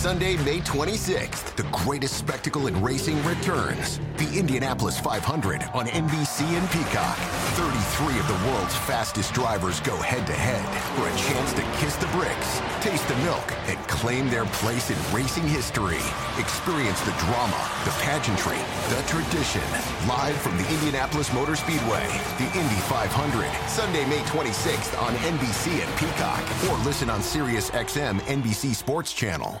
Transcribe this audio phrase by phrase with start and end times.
[0.00, 4.00] Sunday, May 26th, the greatest spectacle in racing returns.
[4.16, 7.18] The Indianapolis 500 on NBC and Peacock.
[7.60, 10.64] 33 of the world's fastest drivers go head to head
[10.96, 14.96] for a chance to kiss the bricks, taste the milk, and claim their place in
[15.14, 16.00] racing history.
[16.38, 18.56] Experience the drama, the pageantry,
[18.88, 19.68] the tradition.
[20.08, 22.08] Live from the Indianapolis Motor Speedway,
[22.40, 26.40] the Indy 500, Sunday, May 26th on NBC and Peacock,
[26.70, 29.60] or listen on Sirius XM NBC Sports Channel.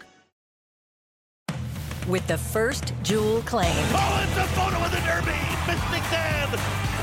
[2.07, 3.71] With the first jewel claim.
[3.93, 5.37] Oh, it's a photo of the Derby!
[5.67, 6.49] Mystic Dan!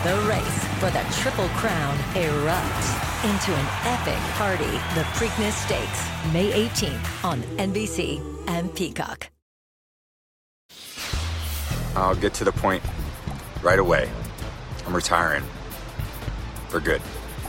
[0.02, 4.64] The race for the Triple Crown erupts into an epic party.
[4.94, 9.30] The Preakness Stakes, May 18th on NBC and Peacock.
[11.94, 12.82] I'll get to the point
[13.62, 14.10] right away.
[14.86, 15.44] I'm retiring.
[16.68, 17.02] For good.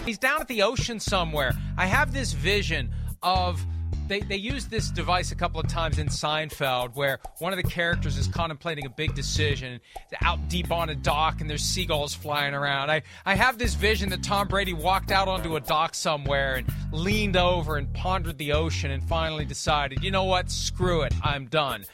[0.05, 1.53] He's down at the ocean somewhere.
[1.77, 3.64] I have this vision of
[4.09, 7.69] they, they used this device a couple of times in Seinfeld where one of the
[7.69, 9.79] characters is contemplating a big decision
[10.21, 12.89] out deep on a dock and there's seagulls flying around.
[12.89, 16.67] I, I have this vision that Tom Brady walked out onto a dock somewhere and
[16.91, 21.45] leaned over and pondered the ocean and finally decided, you know what, screw it, I'm
[21.45, 21.85] done.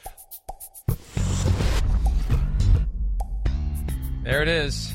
[4.23, 4.91] There it is.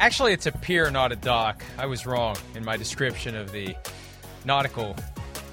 [0.00, 1.62] Actually, it's a pier, not a dock.
[1.78, 3.76] I was wrong in my description of the
[4.44, 4.96] nautical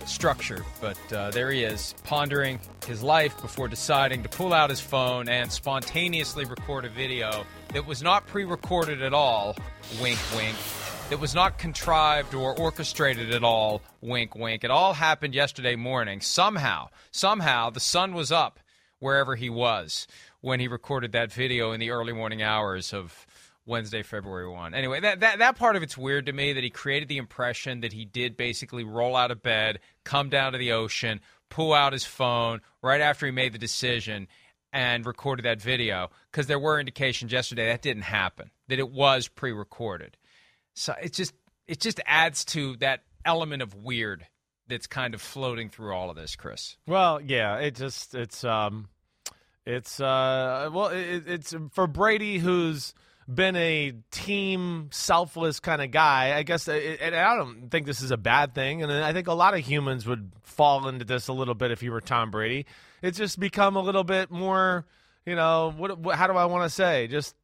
[0.08, 4.80] structure, but uh, there he is, pondering his life before deciding to pull out his
[4.80, 9.56] phone and spontaneously record a video that was not pre recorded at all,
[10.02, 10.56] wink, wink,
[11.10, 14.64] that was not contrived or orchestrated at all, wink, wink.
[14.64, 16.22] It all happened yesterday morning.
[16.22, 18.60] Somehow, somehow, the sun was up
[19.00, 20.08] wherever he was
[20.42, 23.27] when he recorded that video in the early morning hours of
[23.68, 24.74] Wednesday, February 1.
[24.74, 27.82] Anyway, that, that, that part of it's weird to me that he created the impression
[27.82, 31.20] that he did basically roll out of bed, come down to the ocean,
[31.50, 34.28] pull out his phone right after he made the decision
[34.74, 39.28] and recorded that video because there were indications yesterday that didn't happen, that it was
[39.28, 40.18] pre recorded.
[40.74, 41.34] So it just
[41.68, 44.26] it just adds to that element of weird
[44.68, 46.78] that's kind of floating through all of this, Chris.
[46.86, 48.90] Well, yeah, it just it's um
[49.66, 52.94] it's uh well it, it's for Brady who's
[53.28, 56.38] been a team selfless kind of guy.
[56.38, 58.84] I guess, uh, and I don't think this is a bad thing.
[58.84, 61.84] And I think a lot of humans would fall into this a little bit if
[61.84, 62.66] you were Tom Brady.
[63.02, 64.86] It's just become a little bit more
[65.28, 67.08] you know what, what, how do i want to say?
[67.08, 67.36] Just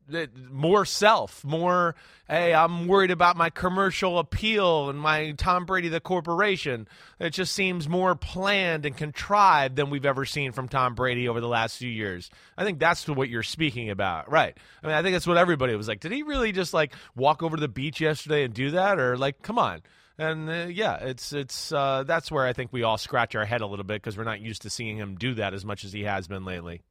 [0.50, 1.96] more self more
[2.28, 6.88] hey i'm worried about my commercial appeal and my tom brady the corporation.
[7.20, 11.42] It just seems more planned and contrived than we've ever seen from tom brady over
[11.42, 12.30] the last few years.
[12.58, 14.32] I think that's what you're speaking about.
[14.32, 14.58] Right.
[14.82, 16.00] I mean i think that's what everybody was like.
[16.00, 18.98] Did he really just like walk over to the beach yesterday and do that?
[18.98, 19.82] Or like come on.
[20.18, 23.60] And uh, yeah, it's it's uh, that's where I think we all scratch our head
[23.60, 25.92] a little bit because we're not used to seeing him do that as much as
[25.92, 26.82] he has been lately.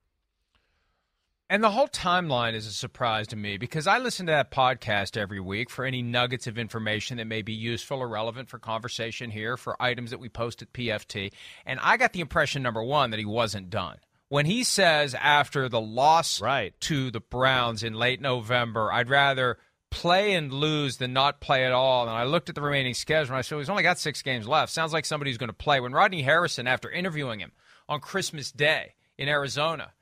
[1.51, 5.19] And the whole timeline is a surprise to me because I listen to that podcast
[5.19, 9.31] every week for any nuggets of information that may be useful or relevant for conversation
[9.31, 11.31] here, for items that we post at PFT.
[11.67, 13.99] And I got the impression, number one, that he wasn't done.
[14.31, 16.73] When he says after the loss right.
[16.83, 19.59] to the Browns in late November, I'd rather
[19.91, 22.09] play and lose than not play at all.
[22.09, 24.49] And I looked at the remaining schedule and I said, he's only got six games
[24.49, 24.73] left.
[24.73, 25.81] Sounds like somebody's going to play.
[25.81, 27.53] When Rodney Harrison, after interviewing him
[27.91, 29.93] on Christmas Day in Arizona,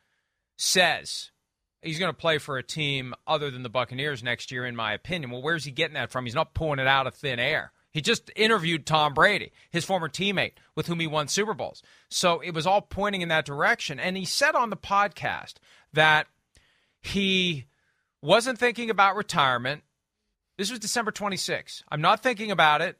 [0.61, 1.31] says
[1.81, 4.93] he's going to play for a team other than the Buccaneers next year, in my
[4.93, 5.31] opinion.
[5.31, 6.27] Well, where's he getting that from?
[6.27, 7.73] He's not pulling it out of thin air.
[7.93, 11.83] He just interviewed Tom Brady, his former teammate with whom he won Super Bowls.
[12.09, 13.99] So it was all pointing in that direction.
[13.99, 15.55] And he said on the podcast
[15.93, 16.27] that
[17.01, 17.65] he
[18.23, 19.83] wasn't thinking about retirement.
[20.57, 21.83] This was December 26.
[21.91, 22.99] I'm not thinking about it.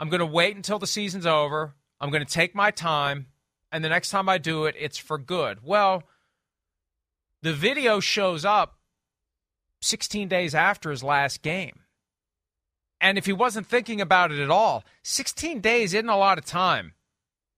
[0.00, 1.74] I'm going to wait until the season's over.
[2.00, 3.26] I'm going to take my time.
[3.70, 5.58] And the next time I do it, it's for good.
[5.62, 6.02] Well,
[7.42, 8.78] the video shows up
[9.80, 11.80] 16 days after his last game.
[13.00, 16.44] And if he wasn't thinking about it at all, 16 days isn't a lot of
[16.44, 16.94] time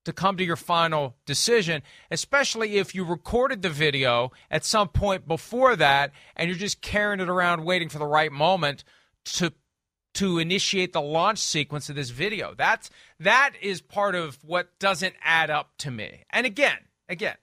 [0.05, 5.29] to come to your final decision, especially if you recorded the video at some point
[5.29, 8.85] before that and you're just carrying it around waiting for the right moment
[9.25, 9.53] to
[10.15, 12.55] to initiate the launch sequence of this video.
[12.57, 12.89] That's
[13.19, 16.25] that is part of what doesn't add up to me.
[16.31, 16.79] And again,
[17.09, 17.37] again,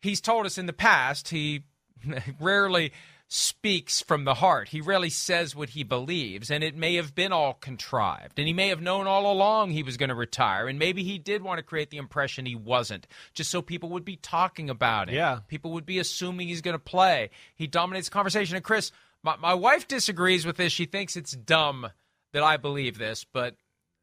[0.00, 1.64] he's told us in the past he
[2.40, 2.92] rarely
[3.32, 4.68] speaks from the heart.
[4.68, 8.40] He rarely says what he believes, and it may have been all contrived.
[8.40, 11.16] And he may have known all along he was going to retire, and maybe he
[11.16, 15.08] did want to create the impression he wasn't, just so people would be talking about
[15.08, 15.14] it.
[15.14, 15.38] Yeah.
[15.46, 17.30] People would be assuming he's going to play.
[17.54, 18.56] He dominates the conversation.
[18.56, 18.90] And Chris,
[19.22, 20.72] my, my wife disagrees with this.
[20.72, 21.88] She thinks it's dumb
[22.32, 23.54] that I believe this, but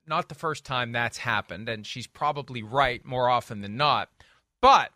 [0.08, 4.10] not the first time that's happened, and she's probably right more often than not.
[4.62, 4.92] But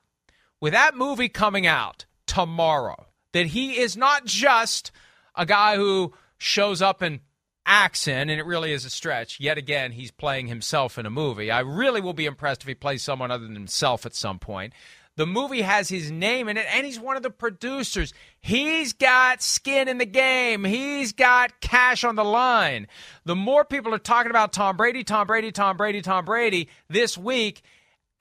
[0.61, 4.91] with that movie coming out tomorrow, that he is not just
[5.35, 7.19] a guy who shows up and
[7.65, 9.39] acts in, and it really is a stretch.
[9.39, 11.51] Yet again, he's playing himself in a movie.
[11.51, 14.73] I really will be impressed if he plays someone other than himself at some point.
[15.17, 18.13] The movie has his name in it, and he's one of the producers.
[18.39, 20.63] He's got skin in the game.
[20.63, 22.87] He's got cash on the line.
[23.25, 27.17] The more people are talking about Tom Brady, Tom Brady, Tom Brady, Tom Brady this
[27.17, 27.61] week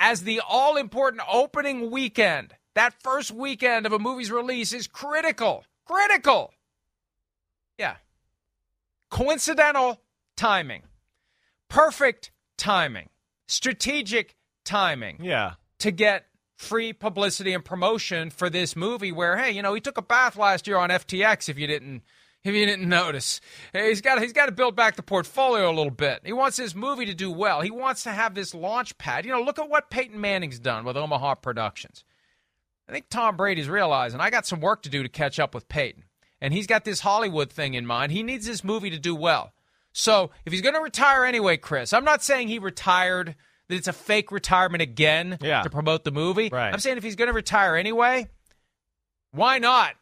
[0.01, 5.65] as the all important opening weekend, that first weekend of a movie's release is critical.
[5.85, 6.53] Critical.
[7.79, 7.97] Yeah.
[9.11, 10.01] Coincidental
[10.37, 10.83] timing.
[11.69, 13.11] Perfect timing.
[13.47, 15.19] Strategic timing.
[15.23, 15.53] Yeah.
[15.81, 16.25] To get
[16.57, 20.37] free publicity and promotion for this movie where hey you know he took a bath
[20.37, 22.03] last year on FTX if you didn't
[22.43, 23.41] if you didn't notice.
[23.73, 26.23] He's got he's got to build back the portfolio a little bit.
[26.25, 27.61] He wants his movie to do well.
[27.61, 29.25] He wants to have this launch pad.
[29.25, 32.05] You know look at what Peyton Manning's done with Omaha Productions.
[32.89, 35.69] I think Tom Brady's realizing I got some work to do to catch up with
[35.69, 36.05] Peyton.
[36.41, 38.13] And he's got this Hollywood thing in mind.
[38.13, 39.53] He needs this movie to do well.
[39.93, 43.37] So if he's going to retire anyway Chris I'm not saying he retired
[43.69, 45.63] that it's a fake retirement again yeah.
[45.63, 46.49] to promote the movie.
[46.51, 46.73] Right.
[46.73, 48.29] I'm saying if he's going to retire anyway,
[49.33, 49.95] why not?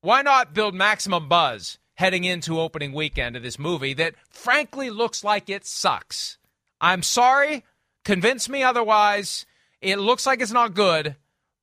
[0.00, 5.22] Why not build maximum buzz heading into opening weekend of this movie that frankly looks
[5.24, 6.38] like it sucks?
[6.80, 7.64] I'm sorry.
[8.04, 9.46] Convince me otherwise.
[9.80, 11.16] It looks like it's not good,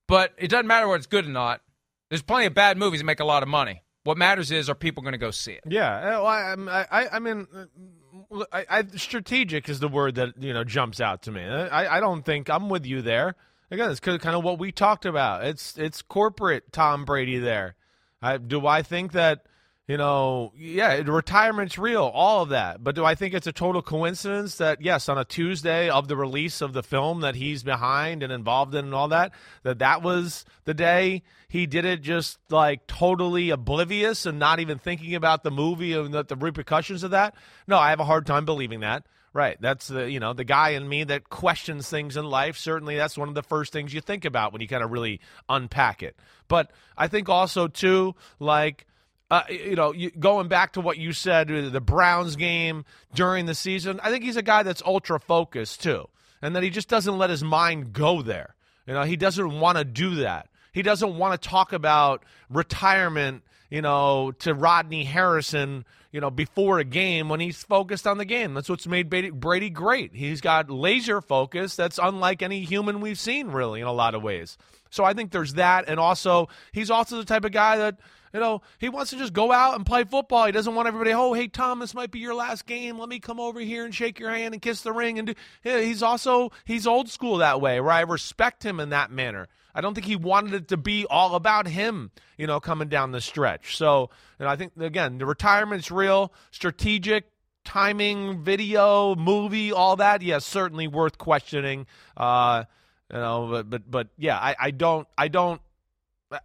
[0.06, 1.60] but it doesn't matter whether it's good or not.
[2.08, 3.82] There's plenty of bad movies that make a lot of money.
[4.04, 5.64] What matters is are people going to go see it?
[5.68, 10.42] Yeah, uh, well, I, I, I mean, uh, I, I, strategic is the word that
[10.42, 11.44] you know jumps out to me.
[11.44, 13.36] Uh, I, I don't think I'm with you there.
[13.70, 15.44] Again, it's kind of what we talked about.
[15.44, 17.76] It's it's corporate Tom Brady there.
[18.22, 19.46] I, do I think that
[19.90, 22.84] you know, yeah, retirement's real, all of that.
[22.84, 26.14] But do I think it's a total coincidence that yes, on a Tuesday of the
[26.14, 29.32] release of the film that he's behind and involved in and all that,
[29.64, 34.78] that that was the day he did it just like totally oblivious and not even
[34.78, 37.34] thinking about the movie and the, the repercussions of that?
[37.66, 39.04] No, I have a hard time believing that.
[39.32, 39.56] Right.
[39.60, 42.56] That's the you know the guy in me that questions things in life.
[42.56, 45.20] Certainly, that's one of the first things you think about when you kind of really
[45.48, 46.16] unpack it.
[46.46, 48.86] But I think also too, like
[49.30, 52.84] uh, you know, you, going back to what you said, uh, the Browns game
[53.14, 56.08] during the season, I think he's a guy that's ultra focused too,
[56.42, 58.54] and that he just doesn't let his mind go there.
[58.86, 60.48] You know, he doesn't want to do that.
[60.72, 66.80] He doesn't want to talk about retirement, you know, to Rodney Harrison, you know, before
[66.80, 68.54] a game when he's focused on the game.
[68.54, 70.12] That's what's made Brady great.
[70.14, 74.22] He's got laser focus that's unlike any human we've seen, really, in a lot of
[74.22, 74.58] ways.
[74.90, 75.84] So I think there's that.
[75.88, 77.98] And also, he's also the type of guy that
[78.32, 80.46] you know, he wants to just go out and play football.
[80.46, 82.98] He doesn't want everybody, oh, hey, Tom, this might be your last game.
[82.98, 85.18] Let me come over here and shake your hand and kiss the ring.
[85.18, 85.34] And do.
[85.62, 89.48] he's also, he's old school that way, where I respect him in that manner.
[89.74, 93.12] I don't think he wanted it to be all about him, you know, coming down
[93.12, 93.76] the stretch.
[93.76, 97.30] So, and I think, again, the retirement's real, strategic,
[97.64, 100.22] timing, video, movie, all that.
[100.22, 101.86] Yes, certainly worth questioning.
[102.16, 102.64] Uh,
[103.12, 105.60] you know, but, but, but yeah, I, I don't, I don't,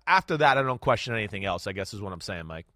[0.08, 1.68] after that, I don't question anything else.
[1.68, 2.68] I guess is what I'm saying, Mike.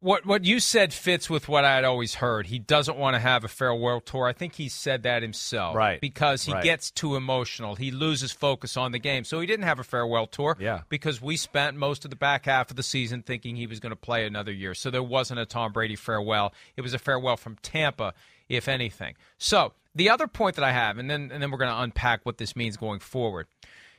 [0.00, 2.46] What what you said fits with what I had always heard.
[2.46, 4.26] He doesn't want to have a farewell tour.
[4.26, 5.98] I think he said that himself, right?
[5.98, 6.62] Because he right.
[6.62, 7.74] gets too emotional.
[7.74, 10.58] He loses focus on the game, so he didn't have a farewell tour.
[10.60, 10.82] Yeah.
[10.90, 13.92] Because we spent most of the back half of the season thinking he was going
[13.92, 16.52] to play another year, so there wasn't a Tom Brady farewell.
[16.76, 18.12] It was a farewell from Tampa,
[18.46, 19.14] if anything.
[19.38, 22.26] So the other point that I have, and then and then we're going to unpack
[22.26, 23.46] what this means going forward.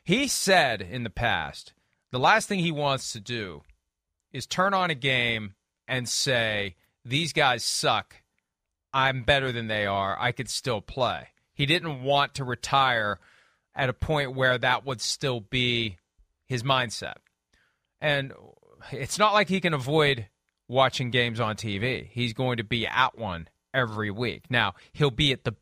[0.06, 1.74] He said in the past
[2.12, 3.64] the last thing he wants to do
[4.32, 5.56] is turn on a game
[5.88, 8.22] and say, These guys suck.
[8.94, 10.16] I'm better than they are.
[10.18, 11.30] I could still play.
[11.54, 13.20] He didn't want to retire
[13.74, 15.98] at a point where that would still be
[16.46, 17.16] his mindset.
[18.00, 18.32] And
[18.92, 20.28] it's not like he can avoid
[20.68, 22.08] watching games on TV.
[22.08, 24.44] He's going to be at one every week.
[24.50, 25.56] Now, he'll be at the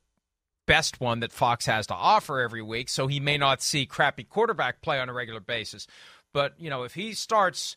[0.66, 4.24] best one that Fox has to offer every week, so he may not see crappy
[4.24, 5.88] quarterback play on a regular basis.
[6.34, 7.76] But, you know, if he starts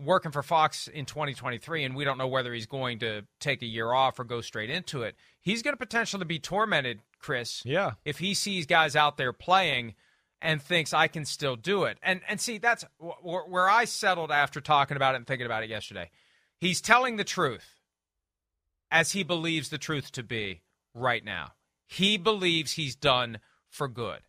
[0.00, 3.66] working for Fox in 2023, and we don't know whether he's going to take a
[3.66, 5.16] year off or go straight into it.
[5.40, 7.62] He's going to potentially be tormented, Chris.
[7.64, 7.92] Yeah.
[8.04, 9.94] If he sees guys out there playing
[10.40, 14.60] and thinks I can still do it, and and see that's where I settled after
[14.60, 16.10] talking about it and thinking about it yesterday.
[16.58, 17.80] He's telling the truth
[18.90, 20.62] as he believes the truth to be
[20.94, 21.52] right now.
[21.90, 24.20] He believes he's done for good,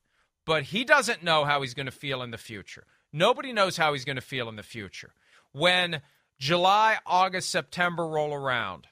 [0.47, 2.87] but he doesn't know how he's going to feel in the future.
[3.13, 5.13] Nobody knows how he's going to feel in the future.
[5.51, 6.01] When
[6.39, 8.87] July, August, September roll around,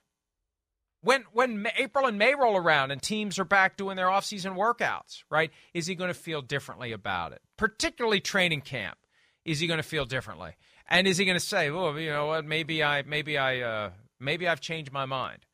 [1.01, 5.23] when when April and May roll around and teams are back doing their offseason workouts,
[5.31, 5.49] right?
[5.73, 7.41] Is he going to feel differently about it?
[7.57, 8.99] Particularly training camp.
[9.45, 10.51] Is he going to feel differently?
[10.87, 12.45] And is he going to say, "Well, you know what?
[12.45, 15.47] Maybe I maybe I uh, maybe I've changed my mind."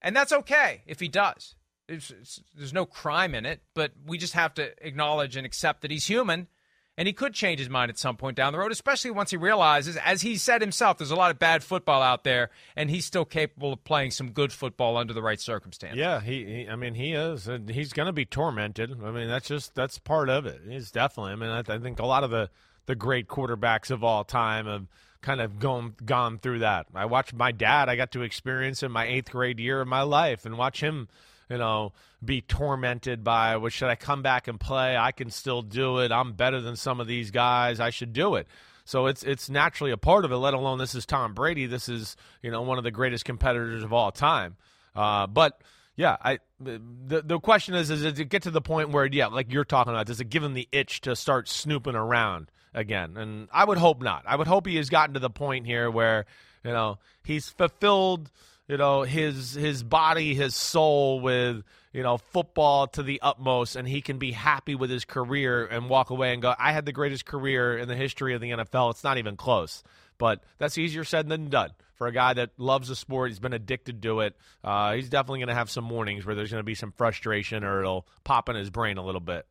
[0.00, 1.56] And that's okay if he does.
[1.88, 5.82] It's, it's, there's no crime in it, but we just have to acknowledge and accept
[5.82, 6.48] that he's human
[6.96, 9.36] and he could change his mind at some point down the road, especially once he
[9.36, 13.04] realizes, as he said himself, there's a lot of bad football out there, and he's
[13.04, 15.98] still capable of playing some good football under the right circumstances.
[15.98, 18.92] Yeah, he, he I mean, he is, and he's going to be tormented.
[19.02, 20.60] I mean, that's just that's part of it.
[20.68, 21.32] He's definitely.
[21.32, 22.50] I mean, I, I think a lot of the
[22.86, 24.86] the great quarterbacks of all time have
[25.20, 26.86] kind of gone gone through that.
[26.94, 27.88] I watched my dad.
[27.88, 31.08] I got to experience in my eighth grade year of my life, and watch him
[31.48, 31.92] you know,
[32.24, 34.96] be tormented by, well, should I come back and play?
[34.96, 36.12] I can still do it.
[36.12, 37.80] I'm better than some of these guys.
[37.80, 38.46] I should do it.
[38.84, 40.36] So it's it's naturally a part of it.
[40.36, 41.66] Let alone this is Tom Brady.
[41.66, 44.56] This is you know one of the greatest competitors of all time.
[44.94, 45.60] Uh, but
[45.96, 49.26] yeah, I the the question is, is does it get to the point where yeah,
[49.28, 53.16] like you're talking about, does it give him the itch to start snooping around again?
[53.16, 54.24] And I would hope not.
[54.26, 56.26] I would hope he has gotten to the point here where
[56.64, 58.30] you know he's fulfilled
[58.68, 63.86] you know his his body his soul with you know football to the utmost and
[63.86, 66.92] he can be happy with his career and walk away and go i had the
[66.92, 69.82] greatest career in the history of the nfl it's not even close.
[70.16, 71.70] But that's easier said than done.
[71.96, 75.40] For a guy that loves the sport he's been addicted to it uh, he's definitely
[75.40, 78.48] going to have some mornings where there's going to be some frustration or it'll pop
[78.48, 79.46] in his brain a little bit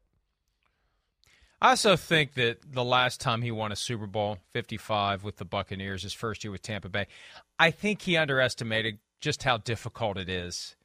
[1.63, 5.45] I also think that the last time he won a Super Bowl, 55 with the
[5.45, 7.07] Buccaneers, his first year with Tampa Bay,
[7.57, 10.75] I think he underestimated just how difficult it is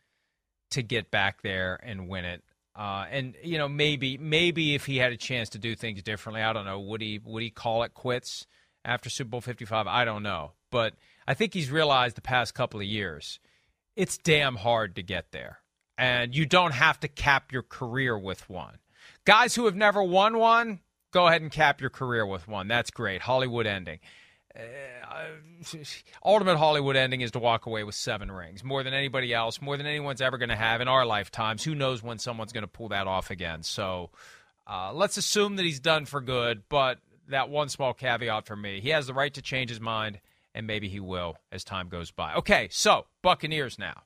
[0.71, 2.45] to get back there and win it.
[2.77, 6.43] Uh, and you know, maybe maybe if he had a chance to do things differently,
[6.43, 6.79] I don't know.
[6.79, 8.47] Would he would he call it quits
[8.85, 9.89] after Super Bowl 55?
[9.89, 10.95] I don't know, but
[11.27, 13.41] I think he's realized the past couple of years
[13.97, 15.59] it's damn hard to get there,
[15.99, 18.79] and you don't have to cap your career with one.
[19.29, 20.81] Guys who have never won one,
[21.11, 22.67] go ahead and cap your career with one.
[22.67, 23.21] That's great.
[23.21, 23.99] Hollywood ending.
[24.59, 24.63] Uh,
[26.25, 29.77] ultimate Hollywood ending is to walk away with seven rings, more than anybody else, more
[29.77, 31.63] than anyone's ever going to have in our lifetimes.
[31.63, 33.63] Who knows when someone's going to pull that off again?
[33.65, 34.09] So
[34.67, 38.81] uh, let's assume that he's done for good, but that one small caveat for me
[38.81, 40.21] he has the right to change his mind,
[40.55, 42.33] and maybe he will as time goes by.
[42.37, 44.05] Okay, so Buccaneers now.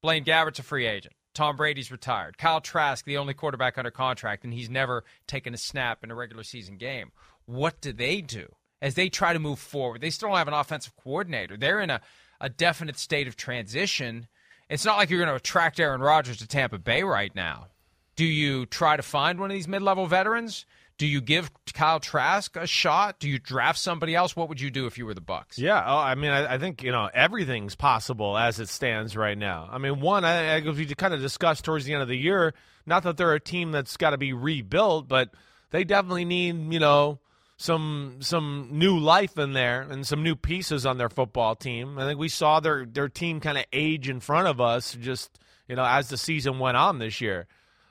[0.00, 1.12] Blaine Gabbert's a free agent.
[1.34, 2.38] Tom Brady's retired.
[2.38, 6.14] Kyle Trask, the only quarterback under contract, and he's never taken a snap in a
[6.14, 7.12] regular season game.
[7.46, 8.54] What do they do?
[8.84, 10.02] as they try to move forward.
[10.02, 11.56] They still don't have an offensive coordinator.
[11.56, 12.02] They're in a,
[12.38, 14.28] a definite state of transition.
[14.68, 17.68] It's not like you're going to attract Aaron Rodgers to Tampa Bay right now.
[18.14, 20.66] Do you try to find one of these mid level veterans?
[20.96, 23.18] Do you give Kyle Trask a shot?
[23.18, 24.36] Do you draft somebody else?
[24.36, 25.58] What would you do if you were the Bucks?
[25.58, 29.36] Yeah, oh, I mean, I, I, think you know everything's possible as it stands right
[29.36, 29.68] now.
[29.70, 32.54] I mean, one, I, I, we kind of discussed towards the end of the year,
[32.86, 35.30] not that they're a team that's got to be rebuilt, but
[35.70, 37.18] they definitely need you know
[37.56, 41.98] some some new life in there and some new pieces on their football team.
[41.98, 45.38] I think we saw their their team kind of age in front of us just
[45.68, 47.46] you know as the season went on this year.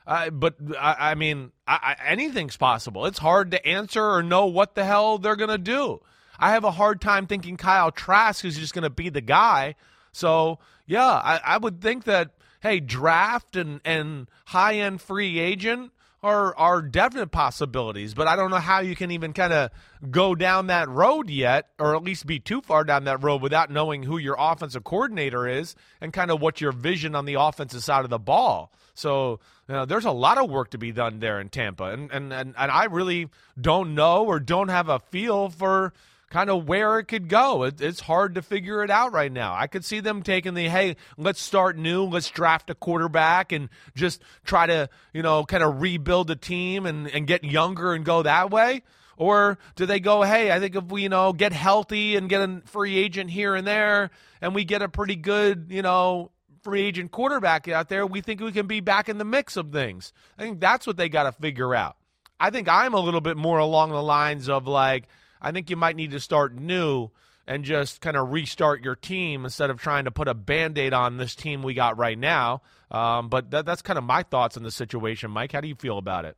[0.05, 3.05] Uh, but I, I mean, I, anything's possible.
[3.05, 6.01] It's hard to answer or know what the hell they're gonna do.
[6.37, 9.75] I have a hard time thinking Kyle Trask is just gonna be the guy.
[10.11, 12.31] So yeah, I, I would think that
[12.61, 15.91] hey, draft and and high end free agent
[16.23, 19.69] are are definite possibilities, but I don't know how you can even kind of
[20.09, 23.69] go down that road yet, or at least be too far down that road without
[23.69, 27.83] knowing who your offensive coordinator is and kind of what your vision on the offensive
[27.83, 28.71] side of the ball.
[28.93, 32.11] So you know, there's a lot of work to be done there in Tampa, and
[32.11, 35.93] and and, and I really don't know or don't have a feel for
[36.33, 37.63] kind of where it could go.
[37.63, 39.53] It, it's hard to figure it out right now.
[39.53, 43.69] I could see them taking the hey, let's start new, let's draft a quarterback and
[43.95, 48.03] just try to, you know, kind of rebuild the team and, and get younger and
[48.03, 48.81] go that way.
[49.15, 52.41] Or do they go, hey, I think if we, you know, get healthy and get
[52.41, 54.09] a free agent here and there
[54.41, 56.31] and we get a pretty good, you know,
[56.63, 59.71] free agent quarterback out there, we think we can be back in the mix of
[59.71, 60.13] things.
[60.37, 61.97] I think that's what they got to figure out.
[62.39, 65.07] I think I'm a little bit more along the lines of like,
[65.41, 67.09] I think you might need to start new
[67.45, 70.93] and just kind of restart your team instead of trying to put a band aid
[70.93, 72.61] on this team we got right now.
[72.89, 75.31] Um, but that, that's kind of my thoughts on the situation.
[75.31, 76.37] Mike, how do you feel about it?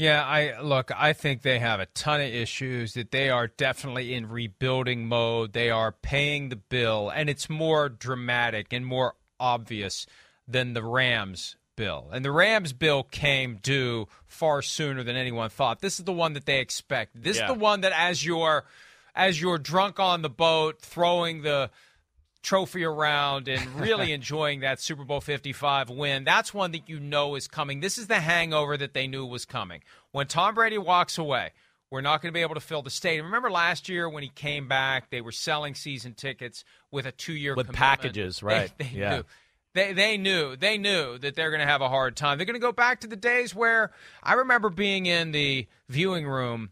[0.00, 4.14] Yeah, I look, I think they have a ton of issues that they are definitely
[4.14, 5.52] in rebuilding mode.
[5.52, 10.06] They are paying the bill and it's more dramatic and more obvious
[10.48, 12.08] than the Rams bill.
[12.14, 15.80] And the Rams bill came due far sooner than anyone thought.
[15.82, 17.22] This is the one that they expect.
[17.22, 17.42] This Yeah.
[17.42, 18.64] is the one that as you're
[19.14, 21.70] as you're drunk on the boat throwing the
[22.42, 26.24] trophy around and really enjoying that Super Bowl 55 win.
[26.24, 27.80] That's one that you know is coming.
[27.80, 29.82] This is the hangover that they knew was coming.
[30.12, 31.50] When Tom Brady walks away,
[31.90, 33.26] we're not going to be able to fill the stadium.
[33.26, 37.54] Remember last year when he came back, they were selling season tickets with a two-year
[37.54, 37.78] With commitment.
[38.00, 38.72] packages, They- right.
[38.78, 39.16] They, Yeah.
[39.16, 39.22] knew.
[39.72, 42.38] They, they knew they knew that they're going to have a hard time.
[42.38, 46.26] They're going to go back to the days where I remember being in the viewing
[46.26, 46.70] room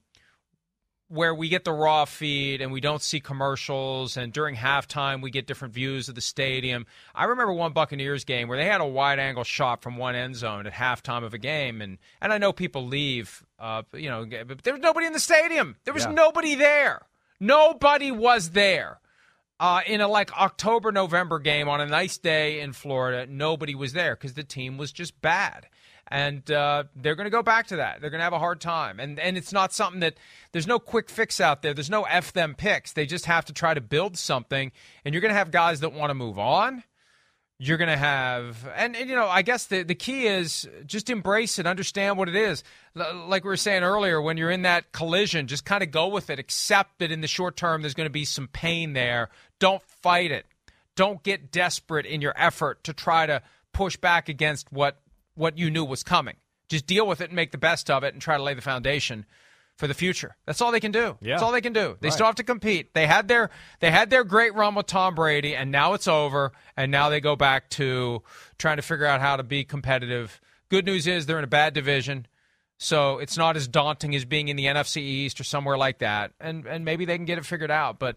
[1.09, 5.31] where we get the raw feed and we don't see commercials and during halftime we
[5.31, 6.87] get different views of the stadium.
[7.15, 10.37] I remember one Buccaneers game where they had a wide angle shot from one end
[10.37, 14.27] zone at halftime of a game and and I know people leave uh you know
[14.47, 15.77] but there was nobody in the stadium.
[15.85, 16.13] There was Yeah.
[16.13, 17.03] nobody there.
[17.41, 19.01] Nobody was there.
[19.61, 23.93] Uh, in a like October November game on a nice day in Florida, nobody was
[23.93, 25.67] there because the team was just bad,
[26.11, 28.01] and uh, they're going to go back to that.
[28.01, 30.17] They're going to have a hard time, and and it's not something that
[30.53, 31.75] there's no quick fix out there.
[31.75, 32.93] There's no f them picks.
[32.93, 34.73] They just have to try to build something,
[35.05, 36.83] and you're going to have guys that want to move on.
[37.61, 41.11] You're going to have, and, and you know, I guess the the key is just
[41.11, 42.63] embrace it, understand what it is.
[42.97, 46.07] L- like we were saying earlier, when you're in that collision, just kind of go
[46.07, 46.39] with it.
[46.39, 49.29] Accept that in the short term, there's going to be some pain there.
[49.59, 50.47] Don't fight it.
[50.95, 55.01] Don't get desperate in your effort to try to push back against what
[55.39, 56.37] what you knew was coming.
[56.69, 58.61] Just deal with it and make the best of it, and try to lay the
[58.61, 59.25] foundation
[59.77, 60.37] for the future.
[60.45, 61.17] That's all they can do.
[61.21, 61.35] Yeah.
[61.35, 61.97] That's all they can do.
[62.01, 62.13] They Right.
[62.13, 62.93] still have to compete.
[62.95, 63.49] They had their
[63.81, 66.53] they had their great run with Tom Brady, and now it's over.
[66.77, 68.23] And now they go back to
[68.59, 70.41] trying to figure out how to be competitive.
[70.69, 72.27] Good news is they're in a bad division,
[72.77, 76.33] so it's not as daunting as being in the NFC East or somewhere like that.
[76.41, 77.99] And and maybe they can get it figured out.
[78.01, 78.17] But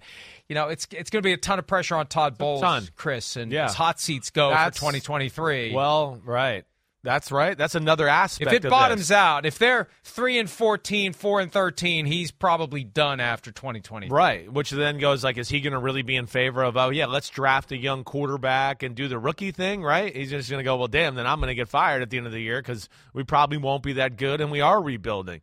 [0.50, 2.90] you know, it's it's going to be a ton of pressure on Todd Bowles.
[2.96, 3.68] Chris, and Yeah.
[3.68, 5.74] his hot seats go That's- for 2023.
[5.74, 6.66] Well, right.
[7.04, 7.58] That's right.
[7.58, 8.54] That's another aspect.
[8.54, 9.12] if it bottoms this.
[9.12, 14.10] out, if they're three and 14, four and 13, he's probably done after 2020.
[14.10, 16.78] Right, which then goes like, is he going to really be in favor of?
[16.78, 20.16] Oh yeah, let's draft a young quarterback and do the rookie thing, right?
[20.16, 22.18] He's just going to go, well, damn, then I'm going to get fired at the
[22.18, 25.42] end of the year because we probably won't be that good, and we are rebuilding.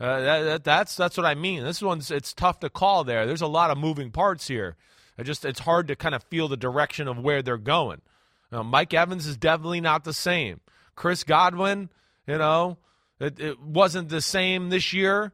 [0.00, 1.62] Uh, that, that, that's that's what I mean.
[1.64, 3.04] This one's it's tough to call.
[3.04, 4.76] There, there's a lot of moving parts here.
[5.16, 8.02] It just it's hard to kind of feel the direction of where they're going.
[8.52, 10.60] Uh, Mike Evans is definitely not the same.
[10.96, 11.90] Chris Godwin,
[12.26, 12.78] you know,
[13.20, 15.32] it, it wasn't the same this year.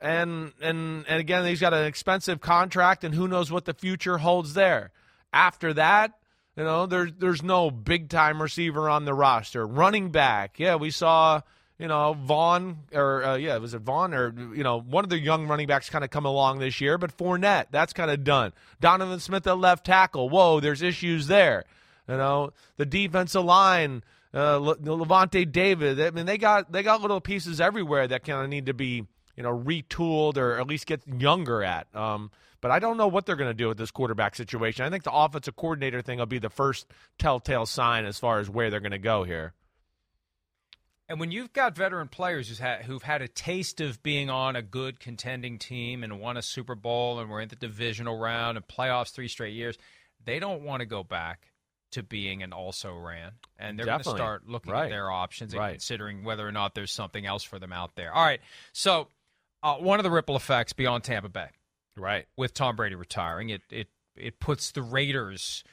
[0.00, 4.18] And and and again he's got an expensive contract and who knows what the future
[4.18, 4.90] holds there.
[5.32, 6.14] After that
[6.56, 9.64] you know there's there's no big time receiver on the roster.
[9.64, 10.58] Running back.
[10.58, 11.42] Yeah we saw
[11.78, 14.12] you know Vaughn or uh, yeah was it Vaughn?
[14.12, 16.98] Or you know one of the young running backs kind of come along this year
[16.98, 18.52] but Fournette that's kind of done.
[18.80, 20.28] Donovan Smith at left tackle.
[20.28, 21.62] Whoa there's issues there.
[22.08, 24.02] You know the defensive line
[24.34, 26.00] uh, Le- Lavonte David.
[26.00, 29.06] I mean, they got they got little pieces everywhere that kind of need to be
[29.36, 31.94] you know retooled or at least get younger at.
[31.94, 34.84] Um, but I don't know what they're going to do with this quarterback situation.
[34.84, 36.86] I think the offensive coordinator thing will be the first
[37.18, 39.52] telltale sign as far as where they're going to go here.
[41.08, 44.62] And when you've got veteran players had, who've had a taste of being on a
[44.62, 48.66] good contending team and won a Super Bowl and we're in the divisional round and
[48.66, 49.76] playoffs three straight years,
[50.24, 51.51] they don't want to go back
[51.92, 53.32] to being an also ran.
[53.58, 54.84] And they're going to start looking Right.
[54.84, 55.70] at their options and Right.
[55.72, 58.12] considering whether or not there's something else for them out there.
[58.12, 58.40] All right.
[58.72, 59.08] So,
[59.62, 61.50] uh, one of the ripple effects beyond Tampa Bay
[61.96, 62.26] Right.
[62.36, 65.64] with Tom Brady retiring, it it it puts the Raiders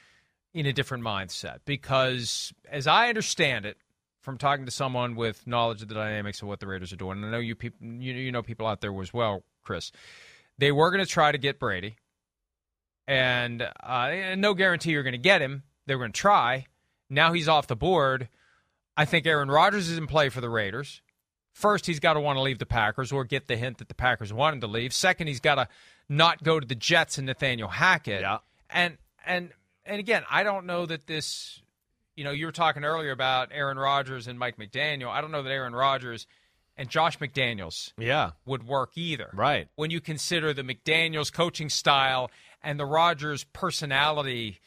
[0.54, 3.78] in a different mindset because, as I understand it,
[4.22, 7.18] from talking to someone with knowledge of the dynamics of what the Raiders are doing,
[7.18, 9.92] and I know you people, you, you know people out there as well, Chris.
[10.58, 11.96] They were going to try to get Brady,
[13.08, 13.70] and, uh,
[14.12, 15.64] and no guarantee you're going to get him.
[15.90, 16.68] They were going to try.
[17.10, 18.30] Now he's off the board.
[18.96, 21.02] I think Aaron Rodgers is in play for the Raiders.
[21.52, 23.96] First, he's got to want to leave the Packers or get the hint that the
[23.96, 24.94] Packers want him to leave.
[24.94, 25.68] Second, he's got to
[26.08, 28.22] not go to the Jets and Nathaniel Hackett.
[28.22, 28.38] Yeah.
[28.70, 29.50] And and
[29.84, 31.60] and again, I don't know that this.
[32.16, 35.08] You know, you were talking earlier about Aaron Rodgers and Mike McDaniel.
[35.08, 36.28] I don't know that Aaron Rodgers
[36.78, 38.32] and Josh McDaniels Yeah.
[38.46, 39.32] would work either.
[39.34, 39.70] Right.
[39.76, 42.30] When you consider the McDaniels coaching style
[42.62, 44.60] and the Rodgers personality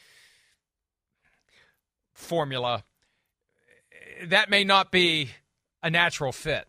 [2.15, 2.85] formula,
[4.27, 5.31] that may not be
[5.83, 6.67] a natural fit.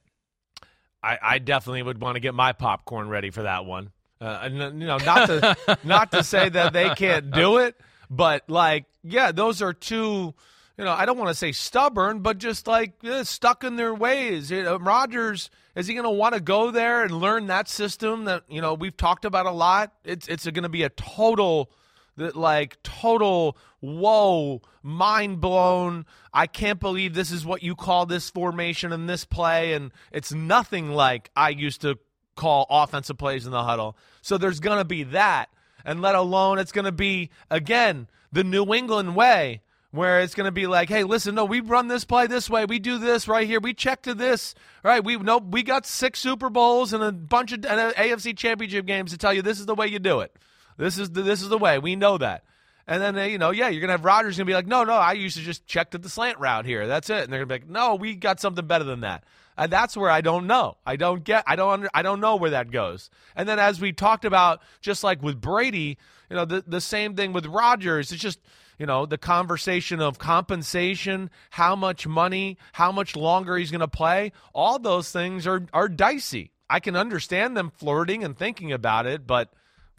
[1.01, 3.91] I, I definitely would want to get my popcorn ready for that one.
[4.21, 7.75] Uh, you know, not to not to say that they can't do it,
[8.10, 10.34] but like, yeah, those are two.
[10.77, 13.93] You know, I don't want to say stubborn, but just like eh, stuck in their
[13.93, 14.51] ways.
[14.51, 18.43] Uh, Rodgers is he going to want to go there and learn that system that
[18.47, 19.93] you know we've talked about a lot?
[20.06, 21.69] It's it's going to be a total
[22.17, 28.30] that like total whoa mind blown i can't believe this is what you call this
[28.30, 31.97] formation and this play and it's nothing like i used to
[32.36, 35.49] call offensive plays in the huddle so there's going to be that
[35.86, 39.62] and let alone it's going to be again the new england way
[39.93, 42.65] where it's going to be like, hey, listen, no, we run this play this way.
[42.65, 43.60] We do this right here.
[43.60, 44.56] We check to this.
[44.84, 45.04] Right?
[45.04, 49.12] We know we got six Super Bowls and a bunch of and AFC Championship games
[49.12, 50.36] to tell you this is the way you do it.
[50.77, 51.79] This is the, this is the way.
[51.79, 52.43] We know that.
[52.86, 55.13] And then you know, yeah, you're gonna have Rodgers gonna be like, no, no, I
[55.13, 56.88] used to just check to the slant route here.
[56.88, 57.23] That's it.
[57.23, 59.23] And they're gonna be like, no, we got something better than that.
[59.57, 60.77] And that's where I don't know.
[60.86, 61.43] I don't get.
[61.47, 61.71] I don't.
[61.71, 63.09] Under, I don't know where that goes.
[63.36, 65.97] And then as we talked about, just like with Brady,
[66.29, 68.12] you know, the the same thing with Rodgers.
[68.12, 68.39] It's just
[68.79, 74.31] you know the conversation of compensation, how much money, how much longer he's to play.
[74.53, 76.51] All those things are are dicey.
[76.69, 79.53] I can understand them flirting and thinking about it, but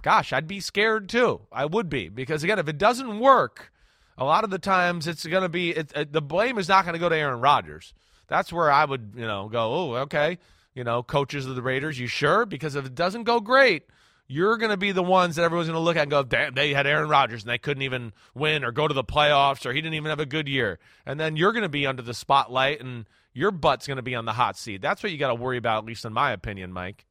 [0.04, 1.40] gosh, I'd be scared too.
[1.50, 3.72] I would be because again, if it doesn't work,
[4.18, 6.84] a lot of the times it's going to be it, it, the blame is not
[6.84, 7.94] going to go to Aaron Rodgers.
[8.28, 9.72] That's where I would you know go.
[9.72, 10.38] Oh, okay,
[10.74, 12.44] you know, coaches of the Raiders, you sure?
[12.44, 13.84] Because if it doesn't go great,
[14.26, 16.54] you're going to be the ones that everyone's going to look at and go, damn,
[16.54, 19.72] they had Aaron Rodgers and they couldn't even win or go to the playoffs or
[19.72, 20.78] he didn't even have a good year.
[21.06, 24.14] And then you're going to be under the spotlight and your butt's going to be
[24.14, 24.82] on the hot seat.
[24.82, 27.04] That's what you got to worry about, at least in my opinion, Mike.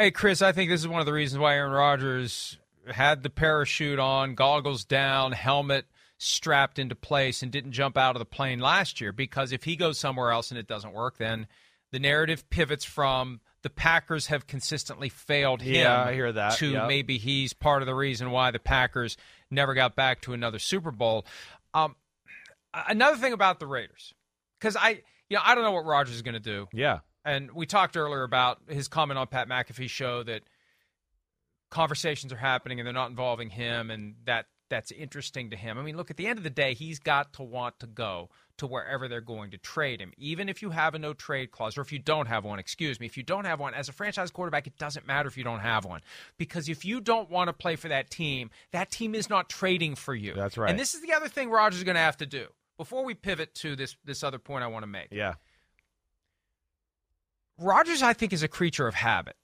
[0.00, 3.28] Hey, Chris, I think this is one of the reasons why Aaron Rodgers had the
[3.28, 5.84] parachute on, goggles down, helmet
[6.16, 9.12] strapped into place, and didn't jump out of the plane last year.
[9.12, 11.48] Because if he goes somewhere else and it doesn't work, then
[11.92, 15.74] the narrative pivots from the Packers have consistently failed him.
[15.74, 16.54] Yeah, I hear that.
[16.54, 16.88] To yep.
[16.88, 19.18] maybe he's part of the reason why the Packers
[19.50, 21.26] never got back to another Super Bowl.
[21.74, 21.94] Um,
[22.72, 24.14] another thing about the Raiders,
[24.58, 26.68] because I, you know, I don't know what Rodgers is going to do.
[26.72, 27.00] Yeah.
[27.24, 30.42] And we talked earlier about his comment on Pat McAfee's show that
[31.70, 35.78] conversations are happening and they're not involving him, and that that's interesting to him.
[35.78, 38.30] I mean, look, at the end of the day, he's got to want to go
[38.56, 40.12] to wherever they're going to trade him.
[40.16, 43.00] Even if you have a no trade clause, or if you don't have one, excuse
[43.00, 45.44] me, if you don't have one, as a franchise quarterback, it doesn't matter if you
[45.44, 46.00] don't have one.
[46.38, 49.96] Because if you don't want to play for that team, that team is not trading
[49.96, 50.34] for you.
[50.34, 50.70] That's right.
[50.70, 52.46] And this is the other thing Rodgers is going to have to do.
[52.76, 55.08] Before we pivot to this this other point I want to make.
[55.10, 55.34] Yeah.
[57.60, 59.36] Rodgers, I think, is a creature of habit.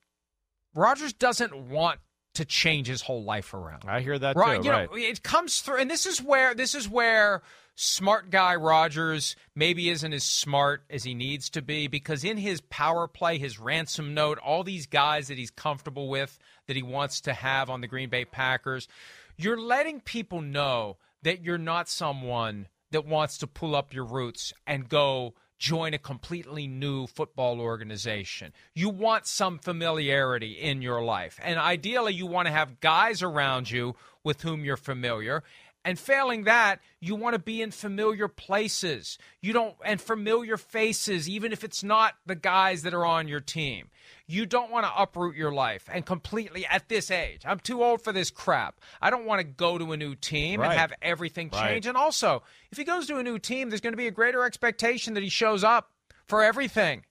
[0.74, 2.00] Rodgers doesn't want
[2.34, 3.84] to change his whole life around.
[3.86, 4.66] I hear that right, too.
[4.66, 4.90] You right.
[4.90, 7.42] Know, it comes through, and this is where this is where
[7.76, 12.60] smart guy Rodgers maybe isn't as smart as he needs to be because in his
[12.62, 17.20] power play, his ransom note, all these guys that he's comfortable with that he wants
[17.22, 18.88] to have on the Green Bay Packers,
[19.36, 24.52] you're letting people know that you're not someone that wants to pull up your roots
[24.66, 28.52] and go join a completely new football organization.
[28.74, 31.38] You want some familiarity in your life.
[31.42, 35.42] And ideally, you want to have guys around you with whom you're familiar.
[35.86, 39.18] And failing that, you want to be in familiar places.
[39.40, 43.38] You don't and familiar faces even if it's not the guys that are on your
[43.38, 43.90] team.
[44.26, 47.42] You don't want to uproot your life and completely at this age.
[47.44, 48.80] I'm too old for this crap.
[49.00, 50.72] I don't want to go to a new team right.
[50.72, 51.62] and have everything change.
[51.62, 51.86] Right.
[51.86, 54.42] And also, if he goes to a new team, there's going to be a greater
[54.42, 55.92] expectation that he shows up
[56.26, 57.04] for everything.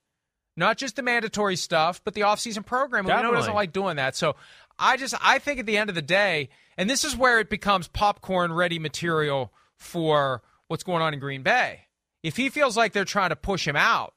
[0.57, 3.05] Not just the mandatory stuff, but the offseason program.
[3.05, 3.27] Definitely.
[3.27, 4.17] We know he doesn't like doing that.
[4.17, 4.35] So
[4.77, 7.49] I just I think at the end of the day, and this is where it
[7.49, 11.81] becomes popcorn ready material for what's going on in Green Bay.
[12.23, 14.13] If he feels like they're trying to push him out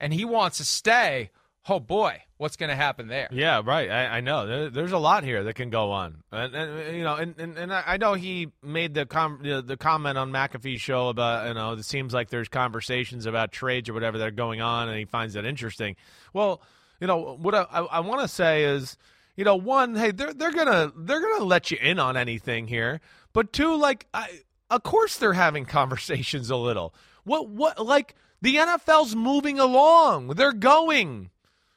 [0.00, 1.30] and he wants to stay,
[1.68, 3.28] oh boy, what's going to happen there?
[3.30, 3.90] Yeah, right.
[3.90, 4.46] I, I know.
[4.46, 7.56] There, there's a lot here that can go on, and, and you know, and, and,
[7.56, 11.72] and I know he made the com- the comment on McAfee's show about you know
[11.72, 15.04] it seems like there's conversations about trades or whatever that are going on, and he
[15.04, 15.96] finds that interesting.
[16.32, 16.62] Well,
[17.00, 18.96] you know what I, I want to say is.
[19.36, 23.00] You know, one, hey, they're they're gonna they're gonna let you in on anything here,
[23.32, 24.40] but two, like, I,
[24.70, 26.94] of course they're having conversations a little.
[27.24, 31.30] What what like the NFL's moving along, they're going.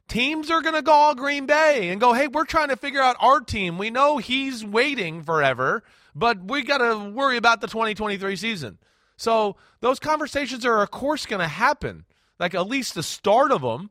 [0.08, 3.02] Teams are going to go all Green Bay and go, hey, we're trying to figure
[3.02, 3.80] out our team.
[3.80, 8.78] We know he's waiting forever, but we got to worry about the 2023 season.
[9.18, 12.06] So those conversations are, of course, to happen.
[12.39, 13.89] Like at least the start of them,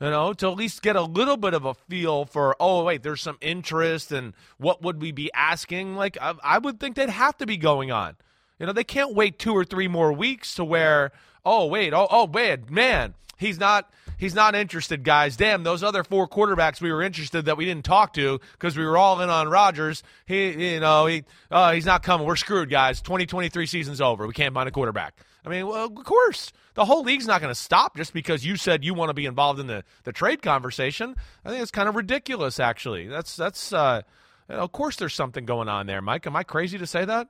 [0.00, 3.02] you know, to at least get a little bit of a feel for, oh, wait,
[3.02, 5.96] there's some interest and what would we be asking?
[5.96, 8.16] Like, I, I would think they'd have to be going on.
[8.58, 11.12] You know, they can't wait two or three more weeks to where,
[11.44, 15.36] oh, wait, oh, oh, wait, man, he's not he's not interested, guys.
[15.36, 18.84] Damn, those other four quarterbacks we were interested that we didn't talk to because we
[18.84, 20.02] were all in on Rodgers.
[20.26, 22.26] He, you know, he, uh, he's not coming.
[22.26, 23.00] We're screwed, guys.
[23.00, 24.26] 2023 season's over.
[24.26, 25.14] We can't find a quarterback.
[25.48, 28.56] I mean, well, of course, the whole league's not going to stop just because you
[28.56, 31.16] said you want to be involved in the, the trade conversation.
[31.44, 33.08] I think it's kind of ridiculous, actually.
[33.08, 33.72] That's that's.
[33.72, 34.02] Uh,
[34.48, 36.26] you know, of course, there's something going on there, Mike.
[36.26, 37.28] Am I crazy to say that?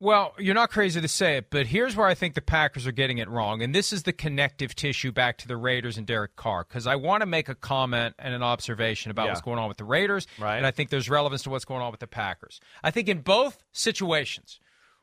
[0.00, 2.92] Well, you're not crazy to say it, but here's where I think the Packers are
[2.92, 3.62] getting it wrong.
[3.62, 6.96] And this is the connective tissue back to the Raiders and Derek Carr, because I
[6.96, 9.30] want to make a comment and an observation about Yeah.
[9.30, 10.26] what's going on with the Raiders.
[10.40, 10.56] Right.
[10.56, 12.58] And I think there's relevance to what's going on with the Packers.
[12.82, 14.58] I think in both situations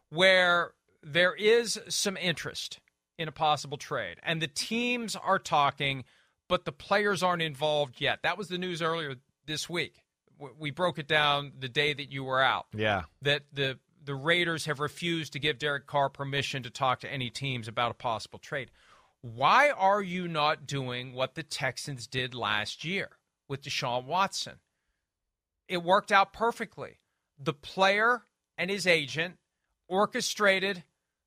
[0.09, 2.79] where there is some interest
[3.17, 6.03] in a possible trade and the teams are talking,
[6.47, 8.19] but the players aren't involved yet.
[8.23, 9.95] That was the news earlier this week.
[10.57, 13.03] We broke it down the day that you were out Yeah.
[13.21, 17.29] that the the Raiders have refused to give Derek Carr permission to talk to any
[17.29, 18.71] teams about a possible trade.
[19.21, 23.09] Why are you not doing what the Texans did last year
[23.49, 24.59] with Deshaun Watson?
[25.67, 26.99] It worked out perfectly.
[27.38, 28.23] The player
[28.57, 29.38] and his agent
[29.89, 30.84] orchestrated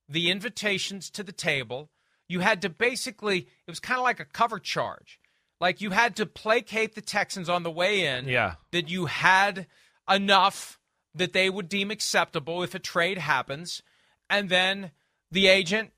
[0.09, 1.90] the invitations to the table.
[2.29, 5.18] You had to basically, it was kind of like a cover charge.
[5.61, 8.55] Like you had to placate the Texans on the way in Yeah.
[8.70, 9.66] that you had
[10.11, 10.79] enough
[11.14, 13.83] that they would deem acceptable if a trade happens.
[14.31, 14.92] And then
[15.31, 15.92] the agent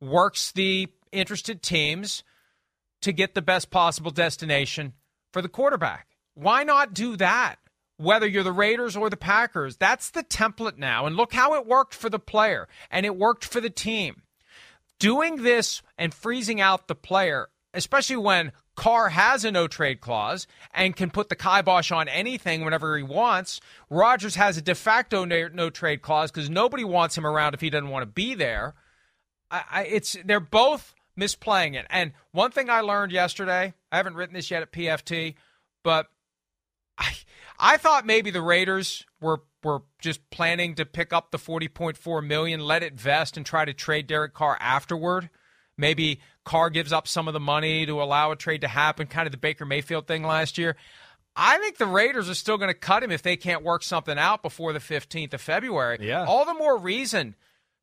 [0.00, 2.22] works the interested teams
[3.02, 4.92] to get the best possible destination
[5.32, 6.06] for the quarterback.
[6.34, 7.56] Why not do that?
[8.00, 11.04] Whether you're the Raiders or the Packers, that's the template now.
[11.04, 14.22] And look how it worked for the player and it worked for the team.
[14.98, 20.46] Doing this and freezing out the player, especially when Carr has a no trade clause
[20.72, 23.60] and can put the kibosh on anything whenever he wants.
[23.90, 27.68] Rodgers has a de facto no trade clause because nobody wants him around if he
[27.68, 28.74] doesn't want to be there.
[29.50, 31.86] I, I, it's they're both misplaying it.
[31.90, 35.34] And one thing I learned yesterday, I haven't written this yet at PFT,
[35.84, 36.06] but
[37.00, 37.12] I
[37.58, 42.60] I thought maybe the Raiders were were just planning to pick up the 40.4 million,
[42.60, 45.28] let it vest and try to trade Derek Carr afterward.
[45.76, 49.26] Maybe Carr gives up some of the money to allow a trade to happen, kind
[49.26, 50.76] of the Baker Mayfield thing last year.
[51.36, 54.18] I think the Raiders are still going to cut him if they can't work something
[54.18, 55.98] out before the 15th of February.
[56.00, 56.24] Yeah.
[56.26, 57.34] All the more reason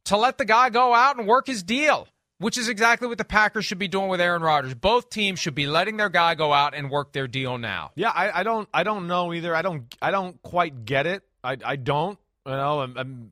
[0.05, 2.07] to let the guy go out and work his deal,
[2.39, 4.73] which is exactly what the Packers should be doing with Aaron Rodgers.
[4.73, 7.91] Both teams should be letting their guy go out and work their deal now.
[7.95, 9.55] Yeah, I, I don't I don't know either.
[9.55, 11.23] I don't I don't quite get it.
[11.43, 12.19] I I don't.
[12.45, 13.31] You know, I'm, I'm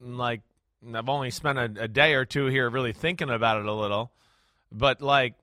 [0.00, 0.42] like
[0.94, 4.12] I've only spent a, a day or two here really thinking about it a little,
[4.70, 5.34] but like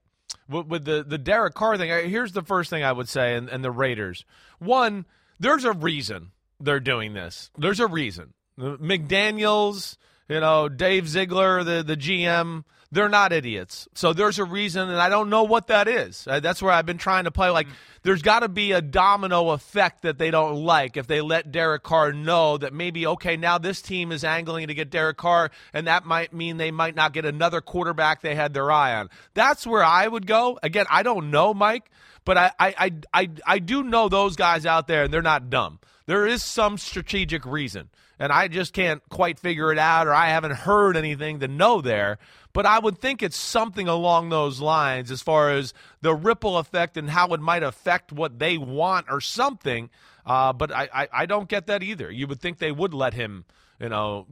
[0.47, 3.49] with, with the the Derek Carr thing, here's the first thing I would say, and,
[3.49, 4.25] and the Raiders.
[4.59, 5.05] One,
[5.39, 7.49] there's a reason they're doing this.
[7.57, 8.33] There's a reason.
[8.59, 13.87] McDaniels, you know, Dave Ziegler, the the GM, they're not idiots.
[13.93, 16.27] So there's a reason, and I don't know what that is.
[16.27, 17.49] Uh, that's where I've been trying to play.
[17.49, 17.67] Like,
[18.01, 21.83] there's got to be a domino effect that they don't like if they let Derek
[21.83, 25.85] Carr know that maybe, okay, now this team is angling to get Derek Carr, and
[25.87, 29.09] that might mean they might not get another quarterback they had their eye on.
[29.35, 30.57] That's where I would go.
[30.63, 31.91] Again, I don't know, Mike,
[32.25, 35.79] but I, I, I, I do know those guys out there, and they're not dumb.
[36.07, 40.27] There is some strategic reason and I just can't quite figure it out, or I
[40.27, 42.19] haven't heard anything to know there.
[42.53, 46.97] But I would think it's something along those lines as far as the ripple effect
[46.97, 49.89] and how it might affect what they want or something.
[50.25, 52.11] Uh, but I, I, I don't get that either.
[52.11, 53.45] You would think they would let him,
[53.79, 54.25] you know,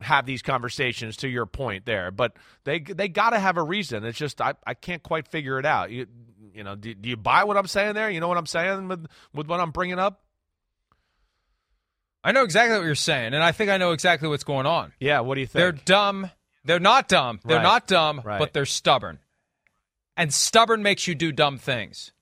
[0.00, 2.10] have these conversations to your point there.
[2.10, 4.04] But they they got to have a reason.
[4.04, 5.90] It's just I, I can't quite figure it out.
[5.90, 6.06] You,
[6.54, 8.10] you know, do, do you buy what I'm saying there?
[8.10, 10.22] You know what I'm saying with, with what I'm bringing up?
[12.24, 14.92] I know exactly what you're saying, and I think I know exactly what's going on.
[14.98, 15.60] Yeah, what do you think?
[15.60, 16.30] They're dumb.
[16.68, 17.40] They're not dumb.
[17.44, 17.62] They're Right.
[17.62, 18.38] not dumb, Right.
[18.38, 19.20] but they're stubborn.
[20.18, 22.12] And stubborn makes you do dumb things.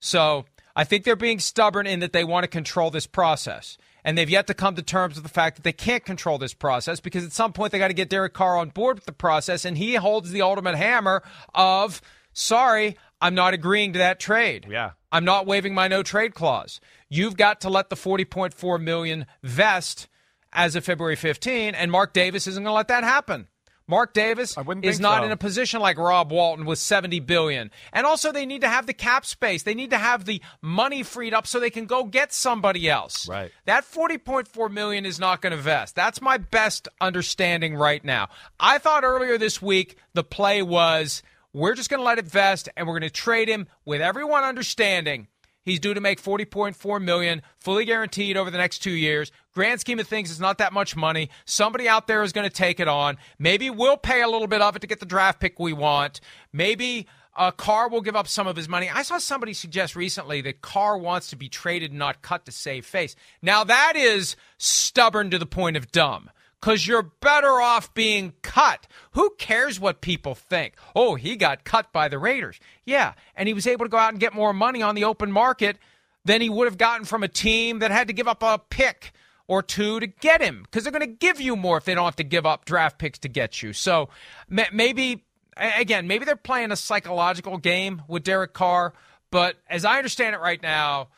[0.00, 3.76] So I think they're being stubborn in that they want to control this process.
[4.02, 6.54] And they've yet to come to terms with the fact that they can't control this
[6.54, 9.12] process because at some point they got to get Derek Carr on board with the
[9.12, 11.22] process, and he holds the ultimate hammer
[11.54, 12.00] of,
[12.32, 14.66] sorry, I'm not agreeing to that trade.
[14.68, 14.92] Yeah.
[15.12, 16.80] I'm not waiving my no trade clause.
[17.10, 20.08] You've got to let the 40.4 million vest
[20.54, 23.48] as of February 15, and Mark Davis isn't going to let that happen.
[23.86, 25.24] Mark Davis is not so.
[25.26, 27.70] in a position like Rob Walton with 70 billion.
[27.92, 29.62] And also they need to have the cap space.
[29.62, 33.28] They need to have the money freed up so they can go get somebody else.
[33.28, 33.52] Right.
[33.66, 35.94] That 40.4 million is not going to vest.
[35.94, 38.28] That's my best understanding right now.
[38.58, 42.70] I thought earlier this week the play was we're just going to let it vest
[42.76, 45.28] and we're going to trade him with everyone understanding
[45.64, 49.32] he's due to make 40.4 million fully guaranteed over the next 2 years.
[49.54, 51.30] Grand scheme of things it's not that much money.
[51.44, 53.16] Somebody out there is going to take it on.
[53.38, 56.20] Maybe we'll pay a little bit of it to get the draft pick we want.
[56.52, 58.88] Maybe uh, Carr will give up some of his money.
[58.92, 62.86] I saw somebody suggest recently that Carr wants to be traded, not cut to save
[62.86, 63.16] face.
[63.42, 66.30] Now, that is stubborn to the point of dumb
[66.64, 68.86] because you're better off being cut.
[69.10, 70.72] Who cares what people think?
[70.96, 72.58] Oh, he got cut by the Raiders.
[72.86, 75.30] Yeah, and he was able to go out and get more money on the open
[75.30, 75.76] market
[76.24, 79.12] than he would have gotten from a team that had to give up a pick
[79.46, 82.06] or two to get him because they're going to give you more if they don't
[82.06, 83.74] have to give up draft picks to get you.
[83.74, 84.08] So
[84.48, 85.22] maybe,
[85.58, 88.94] again, maybe they're playing a psychological game with Derek Carr.
[89.30, 91.08] But as I understand it right now,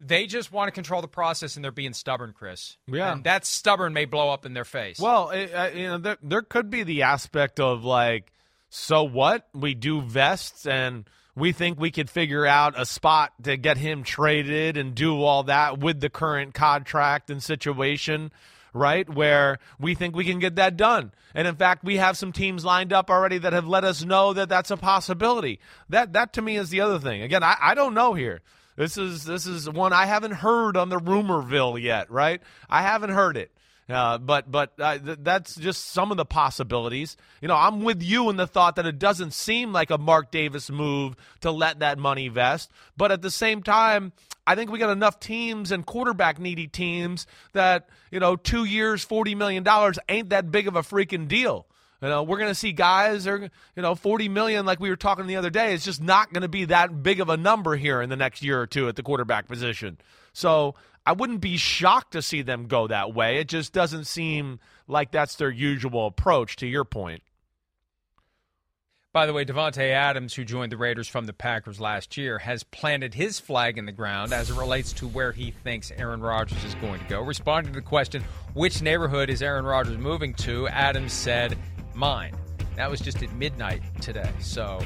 [0.00, 2.76] they just want to control the process and they're being stubborn, Chris.
[2.86, 3.12] Yeah.
[3.12, 4.98] And that stubborn may blow up in their face.
[4.98, 8.32] Well, it, uh, you know, there, there could be the aspect of like,
[8.68, 9.48] so what?
[9.54, 14.02] We do vests and we think we could figure out a spot to get him
[14.02, 18.32] traded and do all that with the current contract and situation,
[18.72, 19.08] right?
[19.08, 21.12] Where we think we can get that done.
[21.34, 24.32] And in fact, we have some teams lined up already that have let us know
[24.32, 25.60] that that's a possibility.
[25.90, 27.22] That that to me is the other thing.
[27.22, 28.40] Again, I, I don't know here.
[28.76, 32.40] This is this is one I haven't heard on the rumorville yet, right?
[32.68, 33.50] I haven't heard it.
[33.88, 37.16] Uh, but but uh, th- that's just some of the possibilities.
[37.40, 40.32] You know, I'm with you in the thought that it doesn't seem like a Mark
[40.32, 42.70] Davis move to let that money vest.
[42.96, 44.12] But at the same time,
[44.44, 49.04] I think we got enough teams and quarterback needy teams that you know two years,
[49.04, 51.66] forty million dollars ain't that big of a freaking deal.
[52.02, 54.96] You know, we're going to see guys are, you know, 40 million like we were
[54.96, 55.72] talking the other day.
[55.72, 58.42] It's just not going to be that big of a number here in the next
[58.42, 59.98] year or two at the quarterback position.
[60.32, 60.74] So
[61.06, 63.38] I wouldn't be shocked to see them go that way.
[63.38, 67.22] It just doesn't seem like that's their usual approach, to your point.
[69.12, 72.64] By the way, Davante Adams, who joined the Raiders from the Packers last year, has
[72.64, 76.62] planted his flag in the ground as it relates to where he thinks Aaron Rodgers
[76.64, 77.22] is going to go.
[77.22, 81.56] Responding to the question, which neighborhood is Aaron Rodgers moving to, Adams said,
[81.96, 82.34] mine.
[82.76, 84.30] That was just at midnight today.
[84.40, 84.80] So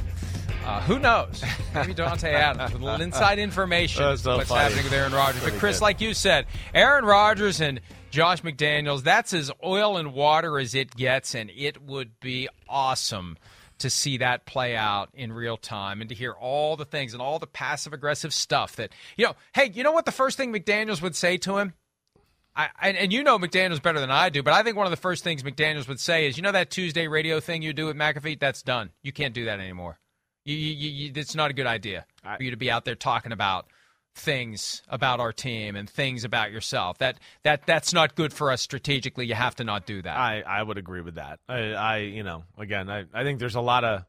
[0.65, 1.43] uh, who knows?
[1.75, 4.63] Maybe Davante Adams with a little inside information so what's funny.
[4.63, 5.43] happening with Aaron Rodgers.
[5.43, 5.83] But Chris, good.
[5.83, 10.95] like you said, Aaron Rodgers and Josh McDaniels, that's as oil and water as it
[10.95, 13.37] gets, and it would be awesome
[13.79, 17.23] to see that play out in real time and to hear all the things and
[17.23, 20.53] all the passive aggressive stuff that you know hey you know what the first thing
[20.53, 21.73] mcdaniels would say to him
[22.57, 24.97] I, and, you know McDaniels better than I do, but I think one of the
[24.97, 27.97] first things McDaniels would say is, you know that Tuesday radio thing you do with
[27.97, 28.91] McAfee, that's done.
[29.03, 29.99] You can't do that anymore.
[30.45, 32.95] You, you, you, you, it's not a good idea for you to be out there
[32.95, 33.67] talking about
[34.15, 36.99] things about our team and things about yourself.
[36.99, 39.27] That that that's not good for us strategically.
[39.27, 40.17] You have to not do that.
[40.17, 41.41] I, I would agree with that.
[41.49, 44.05] I, I you know, again, I, I think there's a lot of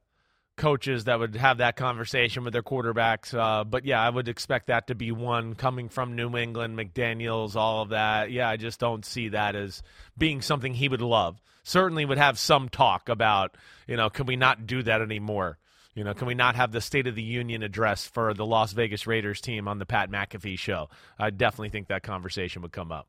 [0.62, 3.34] coaches that would have that conversation with their quarterbacks.
[3.38, 7.56] Uh, but yeah, I would expect that to be one coming from New England, McDaniels,
[7.56, 8.32] all of that.
[8.32, 9.82] Yeah, I just don't see that as
[10.18, 11.42] being something he would love.
[11.64, 15.58] Certainly would have some talk about, you know, can we not do that anymore?
[15.96, 18.72] You know, can we not have the State of the Union address for the Las
[18.72, 20.90] Vegas Raiders team on the Pat McAfee show?
[21.20, 23.08] I definitely think that conversation would come up.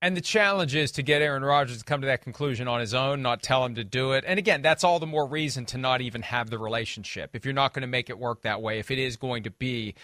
[0.00, 2.94] And the challenge is to get Aaron Rodgers to come to that conclusion on his
[2.94, 4.22] own, not tell him to do it.
[4.26, 7.30] And again, that's all the more reason to not even have the relationship.
[7.34, 9.50] If you're not going to make it work that way, if it is going to
[9.50, 9.96] be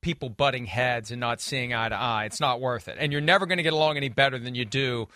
[0.00, 2.96] people butting heads and not seeing eye to eye, it's not worth it.
[2.98, 5.08] And you're never going to get along any better than you do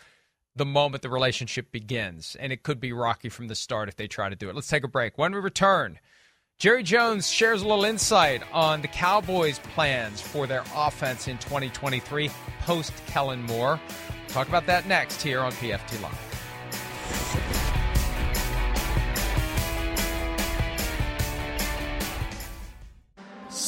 [0.55, 2.37] the moment the relationship begins.
[2.39, 4.55] And it could be rocky from the start if they try to do it.
[4.55, 5.17] Let's take a break.
[5.17, 5.99] When we return,
[6.59, 12.31] Jerry Jones shares a little insight on the Cowboys' plans for their offense in 2023
[12.61, 13.79] post Kellen Moore.
[14.29, 16.27] Talk about that next here on PFT Live.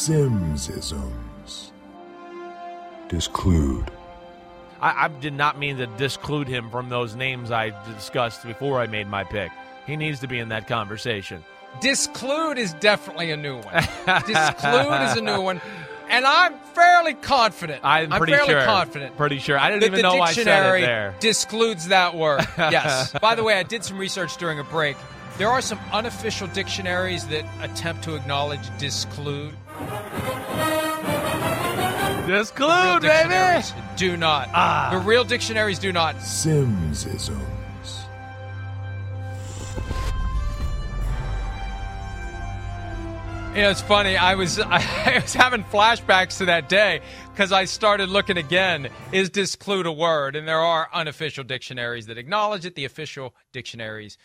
[0.08, 1.70] Simsisms.
[3.08, 3.90] Disclude.
[4.80, 8.86] I, I did not mean to disclude him from those names I discussed before I
[8.86, 9.50] made my pick.
[9.86, 11.44] He needs to be in that conversation.
[11.80, 13.74] Disclude is definitely a new one.
[14.26, 15.60] Disclude is a new one.
[16.10, 17.80] And I'm fairly confident.
[17.84, 18.64] I'm pretty fairly sure.
[18.64, 19.16] confident.
[19.16, 19.58] Pretty sure.
[19.58, 21.14] I didn't even the know I said it dictionary there.
[21.20, 22.46] discludes that word.
[22.58, 23.12] Yes.
[23.20, 24.96] By the way, I did some research during a break.
[25.38, 29.54] There are some unofficial dictionaries that attempt to acknowledge disclude.
[32.26, 33.64] Disclude, Real baby!
[33.96, 34.50] do not.
[34.52, 34.90] Ah.
[34.92, 36.16] The real dictionaries do not.
[36.16, 37.40] Simsisms.
[43.58, 44.16] You know, it's funny.
[44.16, 47.00] I was I was having flashbacks to that day
[47.32, 48.88] because I started looking again.
[49.10, 50.36] Is disclude a word?
[50.36, 52.76] And there are unofficial dictionaries that acknowledge it.
[52.76, 54.16] The official dictionaries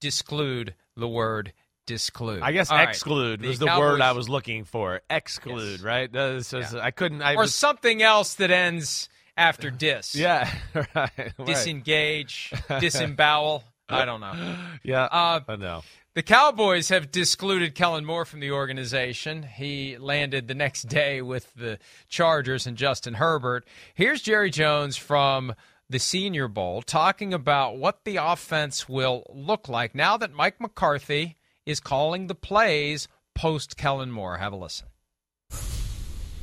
[0.00, 1.52] disclude the word
[1.86, 2.42] disclude.
[2.42, 2.88] I guess All right.
[2.88, 5.02] exclude The was the Cowboys- word I was looking for.
[5.08, 6.12] Exclude, right?
[6.12, 7.22] Uh, this is- I couldn't.
[7.22, 10.16] I or was, something else that ends after dis.
[10.16, 10.88] Yeah, right.
[10.96, 11.32] right.
[11.46, 13.62] Disengage, disembowel.
[13.88, 14.56] I don't know.
[14.82, 15.82] Yeah, Uh, I know.
[16.12, 19.44] The Cowboys have discluded Kellen Moore from the organization.
[19.44, 23.64] He landed the next day with the Chargers and Justin Herbert.
[23.94, 25.54] Here's Jerry Jones from
[25.88, 31.36] the Senior Bowl talking about what the offense will look like now that Mike McCarthy
[31.64, 33.06] is calling the plays
[33.36, 34.38] post Kellen Moore.
[34.38, 34.88] Have a listen.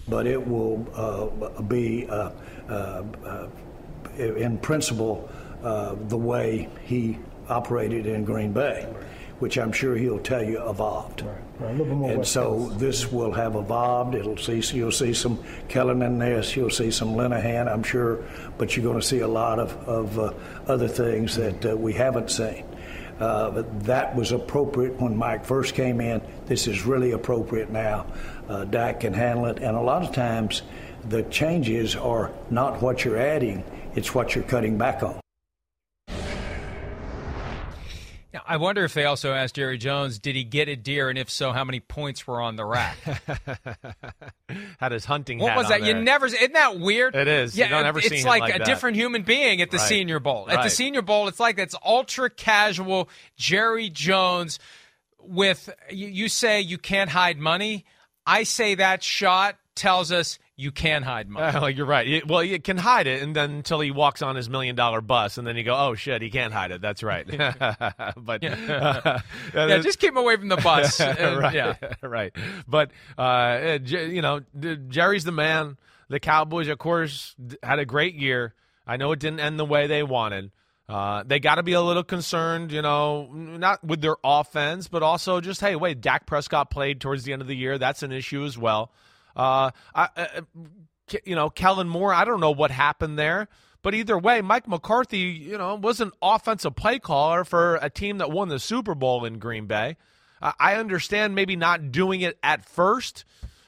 [0.07, 2.31] But it will uh, be, uh,
[2.69, 3.03] uh,
[4.17, 5.29] in principle,
[5.61, 8.87] uh, the way he operated in Green Bay
[9.39, 11.21] which I'm sure he'll tell you evolved.
[11.21, 11.35] Right.
[11.59, 11.79] Right.
[11.79, 14.13] And so this will have evolved.
[14.13, 18.23] It'll see you'll see some Kellen in this, you'll see some Linehan, I'm sure,
[18.59, 20.33] but you're going to see a lot of, of uh,
[20.67, 22.63] other things that uh, we haven't seen.
[23.19, 26.21] Uh, but that was appropriate when Mike first came in.
[26.45, 28.05] This is really appropriate now.
[28.47, 30.61] Uh, Dak can handle it, and a lot of times
[31.09, 33.63] the changes are not what you're adding;
[33.95, 35.19] it's what you're cutting back on.
[38.47, 41.29] I wonder if they also asked Jerry Jones, did he get a deer, and if
[41.29, 42.97] so, how many points were on the rack?
[44.79, 45.39] Had his hunting.
[45.39, 45.81] What was that?
[45.81, 45.95] There.
[45.95, 46.27] You never.
[46.27, 47.15] Isn't that weird?
[47.15, 47.57] It is.
[47.57, 48.65] Yeah, you don't ever it's like, like a that.
[48.65, 49.87] different human being at the right.
[49.87, 50.45] Senior Bowl.
[50.47, 50.57] Right.
[50.57, 53.09] At the Senior Bowl, it's like it's ultra casual.
[53.35, 54.59] Jerry Jones
[55.19, 57.85] with you, you say you can't hide money.
[58.25, 61.57] I say that shot tells us you can hide money.
[61.57, 62.27] Uh, you're right.
[62.27, 65.37] Well, you can hide it, and then until he walks on his million dollar bus,
[65.37, 67.25] and then you go, "Oh shit, he can't hide it." That's right.
[68.17, 68.55] but yeah.
[69.05, 69.19] Uh,
[69.53, 70.99] yeah, just keep him away from the bus.
[70.99, 71.53] right.
[71.53, 72.35] Yeah, right.
[72.67, 74.41] But uh, you know,
[74.89, 75.77] Jerry's the man.
[76.09, 78.53] The Cowboys, of course, had a great year.
[78.85, 80.51] I know it didn't end the way they wanted.
[80.87, 85.03] Uh, they got to be a little concerned, you know, not with their offense, but
[85.03, 87.77] also just, hey, wait, Dak Prescott played towards the end of the year.
[87.77, 88.91] That's an issue as well.
[89.37, 90.41] Uh, I, uh,
[91.23, 93.47] you know, Kellen Moore, I don't know what happened there.
[93.83, 98.17] But either way, Mike McCarthy, you know, was an offensive play caller for a team
[98.17, 99.95] that won the Super Bowl in Green Bay.
[100.41, 103.23] I understand maybe not doing it at first,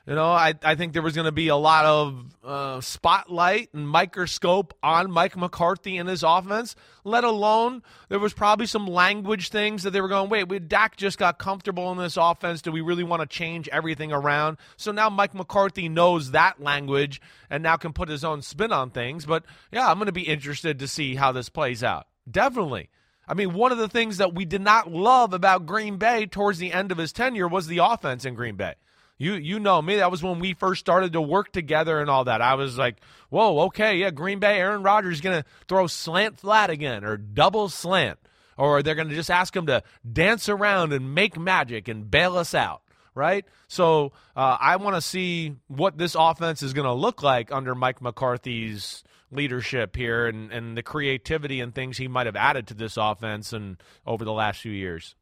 [0.10, 3.70] you know, I, I think there was going to be a lot of uh, spotlight
[3.76, 9.50] and microscope on Mike McCarthy and his offense, let alone there was probably some language
[9.50, 12.64] things that they were going, wait, we, Dak just got comfortable in this offense.
[12.64, 14.58] Do we really want to change everything around?
[14.78, 18.90] So now Mike McCarthy knows that language and now can put his own spin on
[18.90, 19.28] things.
[19.28, 22.08] But yeah, I'm going to be interested to see how this plays out.
[22.30, 22.90] Definitely.
[23.28, 26.58] I mean, one of the things that we did not love about Green Bay towards
[26.58, 28.74] the end of his tenure was the offense in Green Bay.
[29.20, 29.98] You you know me.
[29.98, 32.42] That was when we first started to work together and all that.
[32.42, 32.96] I was like,
[33.30, 37.68] whoa, okay, yeah, Green Bay, Aaron Rodgers is gonna throw slant flat again or double
[37.68, 38.18] slant,
[38.58, 42.56] or they're gonna just ask him to dance around and make magic and bail us
[42.56, 42.82] out,
[43.14, 43.46] right?
[43.68, 48.02] So uh, I want to see what this offense is gonna look like under Mike
[48.02, 52.96] McCarthy's leadership here and, and the creativity and things he might have added to this
[52.96, 55.16] offense and over the last few years.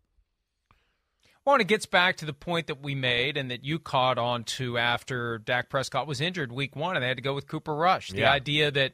[1.48, 4.18] Well, and it gets back to the point that we made and that you caught
[4.18, 7.48] on to after Dak Prescott was injured week one and they had to go with
[7.48, 8.10] Cooper Rush.
[8.10, 8.34] The yeah.
[8.34, 8.92] idea that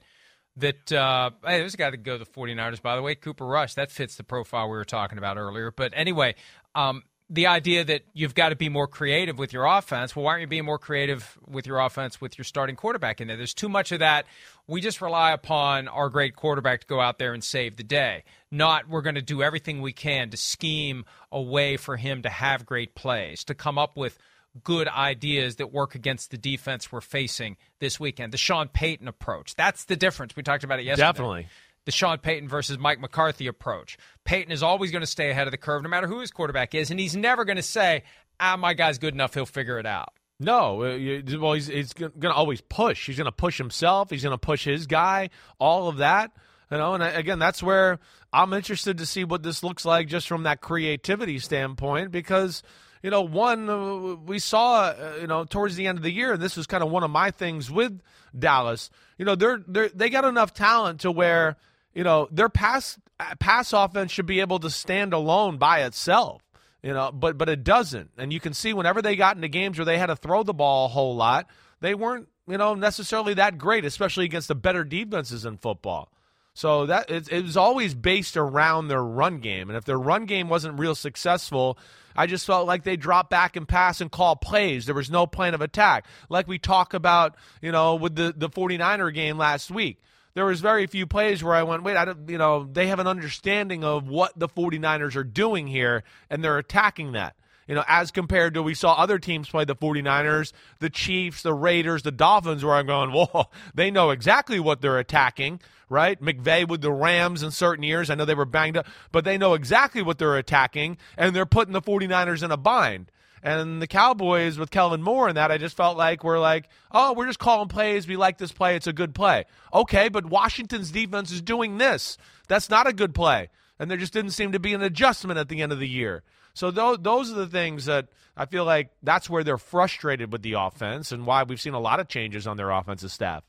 [0.58, 3.48] that uh, hey, there's a guy that go to the 49ers, by the way, Cooper
[3.48, 3.74] Rush.
[3.74, 5.72] That fits the profile we were talking about earlier.
[5.72, 6.36] But anyway,
[6.76, 7.02] um,
[7.34, 10.16] the idea that you've got to be more creative with your offense.
[10.16, 13.28] Well, why aren't you being more creative with your offense with your starting quarterback in
[13.28, 13.36] there?
[13.36, 14.28] There's too much of that.
[14.68, 18.24] We just rely upon our great quarterback to go out there and save the day.
[18.52, 22.30] Not we're going to do everything we can to scheme a way for him to
[22.30, 24.20] have great plays, to come up with
[24.64, 28.32] good ideas that work against the defense we're facing this weekend.
[28.32, 29.56] The Sean Payton approach.
[29.56, 30.36] That's the difference.
[30.36, 31.08] We talked about it yesterday.
[31.08, 31.48] Definitely
[31.86, 33.98] the Sean Payton versus Mike McCarthy approach.
[34.24, 36.76] Payton is always going to stay ahead of the curve no matter who his quarterback
[36.76, 38.04] is, and he's never going to say,
[38.40, 40.14] ah, my guy's good enough, he'll figure it out.
[40.40, 43.06] No, uh, well, he's, he's going to always push.
[43.06, 44.10] He's going to push himself.
[44.10, 45.30] He's going to push his guy.
[45.60, 46.32] All of that,
[46.72, 46.96] you know.
[46.96, 48.00] And again, that's where
[48.34, 52.64] I'm interested to see what this looks like, just from that creativity standpoint, because
[53.04, 56.34] you know, one uh, we saw, uh, you know, towards the end of the year,
[56.34, 58.02] and this was kind of one of my things with
[58.38, 58.90] Dallas.
[59.18, 61.58] You know, they're they they got enough talent to where
[61.94, 66.42] you know, their pass uh, pass offense should be able to stand alone by itself.
[66.82, 68.12] You know, but but it doesn't.
[68.18, 70.54] And you can see whenever they got into games where they had to throw the
[70.54, 71.48] ball a whole lot,
[71.80, 76.12] they weren't, you know, necessarily that great, especially against the better defenses in football.
[76.56, 79.70] So that it, it was always based around their run game.
[79.70, 81.80] And if their run game wasn't real successful,
[82.16, 84.86] I just felt like they dropped back and pass and call plays.
[84.86, 86.06] There was no plan of attack.
[86.30, 90.00] Like we talk about, you know, with the, the 49er game last week
[90.36, 93.00] there was very few plays where I went, wait, I don't, you know, they have
[93.00, 97.36] an understanding of what the 49ers are doing here, and they're attacking that.
[97.68, 101.54] You know, as compared to we saw other teams play the 49ers, the Chiefs, the
[101.54, 106.22] Raiders, the Dolphins, where I'm going, whoa, they know exactly what they're attacking, right?
[106.22, 108.10] McVay with the Rams in certain years.
[108.10, 111.46] I know they were banged up, but they know exactly what they're attacking, and they're
[111.46, 113.12] putting the 49ers in a bind.
[113.44, 117.12] And the Cowboys with Kellen Moore and that, I just felt like we're like, oh,
[117.12, 118.08] we're just calling plays.
[118.08, 118.78] We like this play.
[118.78, 119.44] It's a good play.
[119.74, 122.18] Okay, but Washington's defense is doing this.
[122.48, 123.50] That's not a good play.
[123.78, 126.24] And there just didn't seem to be an adjustment at the end of the year.
[126.54, 130.42] So those those are the things that I feel like that's where they're frustrated with
[130.42, 133.44] the offense and why we've seen a lot of changes on their offensive staff.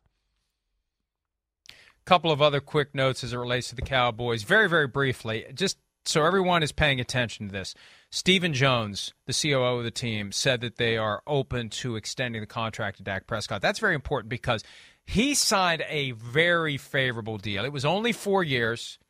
[2.05, 5.79] Couple of other quick notes as it relates to the Cowboys, very very briefly, just
[6.05, 7.75] so everyone is paying attention to this.
[8.15, 12.47] Stephen Jones, the COO of the team, said that they are open to extending the
[12.47, 13.61] contract to Dak Prescott.
[13.61, 14.63] That's very important because
[15.05, 17.65] he signed a very favorable deal.
[17.65, 19.01] It was only four years.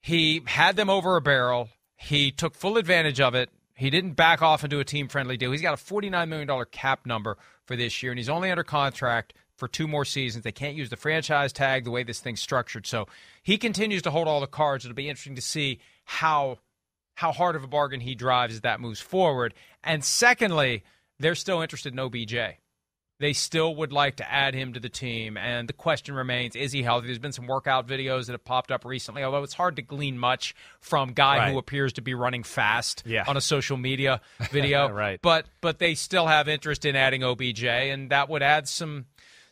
[0.00, 1.68] He had them over a barrel.
[1.94, 3.50] He took full advantage of it.
[3.74, 5.52] He didn't back off into a team friendly deal.
[5.52, 7.36] He's got a $49 million cap number
[7.66, 10.42] for this year, and he's only under contract for two more seasons.
[10.42, 12.86] They can't use the franchise tag the way this thing's structured.
[12.86, 13.08] So
[13.42, 14.86] he continues to hold all the cards.
[14.86, 16.60] It'll be interesting to see how
[17.16, 19.52] how hard of a bargain he drives as that moves forward.
[19.82, 20.84] And secondly,
[21.18, 22.58] they're still interested in OBJ
[23.18, 25.36] they still would like to add him to the team.
[25.36, 27.06] And the question remains is he healthy?
[27.06, 30.18] There's been some workout videos that have popped up recently, although it's hard to glean
[30.18, 31.52] much from guy right.
[31.52, 33.24] who appears to be running fast yeah.
[33.26, 34.90] on a social media video.
[34.90, 35.18] right.
[35.22, 39.06] But but they still have interest in adding OBJ, and that would add some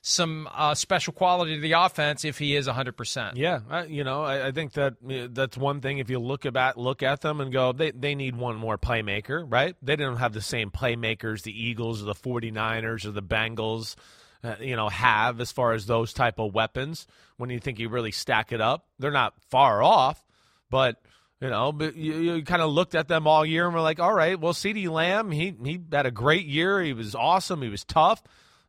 [0.07, 3.32] some uh, special quality to the offense if he is 100%.
[3.36, 4.96] Yeah, I, you know, I, I, think that
[5.32, 5.96] that's one thing.
[5.96, 9.50] If you look at look at them and go, they, they need one more playmaker,
[9.50, 9.74] right?
[9.80, 13.96] They don't have the same playmakers the Eagles or the 49ers or the Bengals,
[14.42, 17.07] uh, you know, have as far as those type of weapons.
[17.38, 20.22] When you think you really stack it up, they're not far off,
[20.70, 21.00] but–
[21.40, 24.00] you know, but you, you kind of looked at them all year and were like,
[24.00, 26.80] all right, well, CeeDee Lamb, he he had a great year.
[26.80, 27.61] He was awesome.
[27.61, 28.22] He was tough.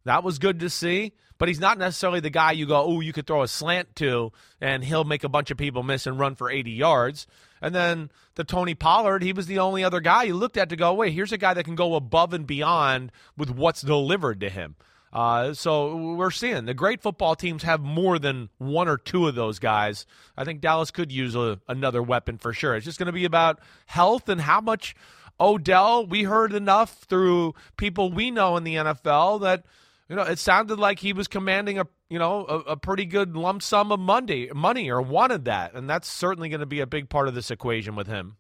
[0.04, 1.14] That was good to see.
[1.38, 4.32] But he's not necessarily the guy you go, oh, you could throw a slant to,
[4.62, 7.28] and he'll make a bunch of people miss and run for 80 yards.
[7.62, 10.76] And then the Tony Pollard, he was the only other guy you looked at to
[10.76, 14.50] go, wait, here's a guy that can go above and beyond with what's delivered to
[14.50, 14.76] him.
[15.16, 19.36] Uh, so we're seeing the great football teams have more than one or two of
[19.36, 20.06] those guys.
[20.36, 22.76] I think Dallas could use a, another weapon for sure.
[22.76, 24.94] It's just going to be about health and how much
[25.40, 26.06] Odell.
[26.06, 29.64] We heard enough through people we know in the NFL that
[30.10, 33.36] you know, it sounded like he was commanding a you know a, a, pretty good
[33.36, 36.88] lump sum of money, money, or wanted that, and that's certainly going to be a
[36.88, 38.38] big part of this equation with him.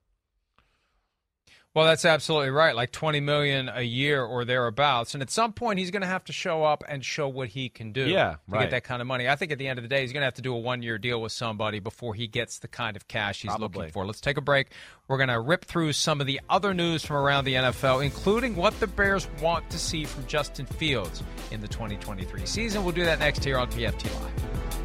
[1.76, 2.74] Well, that's absolutely right.
[2.74, 5.14] Like 20 million a year or thereabouts.
[5.14, 7.68] And at some point he's going to have to show up and show what he
[7.68, 8.62] can do yeah, to right.
[8.62, 9.28] get that kind of money.
[9.28, 10.62] I think at the end of the day he's going to have to do a
[10.62, 13.80] 1-year deal with somebody before he gets the kind of cash he's Probably.
[13.80, 14.06] looking for.
[14.06, 14.68] Let's take a break.
[15.10, 18.56] We're going to rip through some of the other news from around the NFL, including
[18.56, 22.86] what the Bears want to see from Justin Fields in the 2023 season.
[22.86, 24.85] We'll do that next here on PFT Live.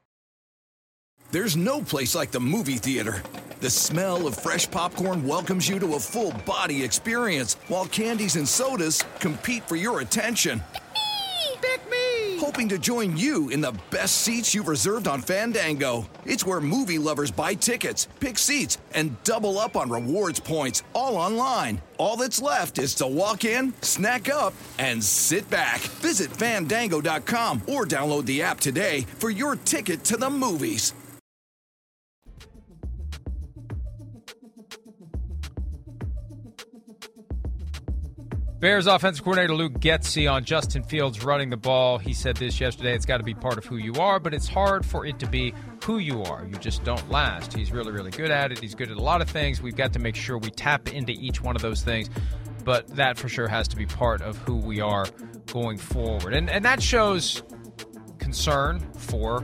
[1.31, 3.23] There's no place like the movie theater.
[3.61, 8.45] The smell of fresh popcorn welcomes you to a full body experience, while candies and
[8.45, 10.61] sodas compete for your attention.
[10.73, 11.57] Pick me!
[11.61, 12.37] Pick me!
[12.37, 16.05] Hoping to join you in the best seats you've reserved on Fandango.
[16.25, 21.15] It's where movie lovers buy tickets, pick seats, and double up on rewards points, all
[21.15, 21.81] online.
[21.97, 25.79] All that's left is to walk in, snack up, and sit back.
[25.79, 30.93] Visit fandango.com or download the app today for your ticket to the movies.
[38.61, 41.97] Bears offensive coordinator Luke Getsy on Justin Fields running the ball.
[41.97, 42.93] He said this yesterday.
[42.93, 45.25] It's got to be part of who you are, but it's hard for it to
[45.25, 46.45] be who you are.
[46.45, 47.53] You just don't last.
[47.53, 48.59] He's really, really good at it.
[48.59, 49.63] He's good at a lot of things.
[49.63, 52.11] We've got to make sure we tap into each one of those things,
[52.63, 55.07] but that for sure has to be part of who we are
[55.47, 56.35] going forward.
[56.35, 57.41] And and that shows
[58.19, 59.43] concern for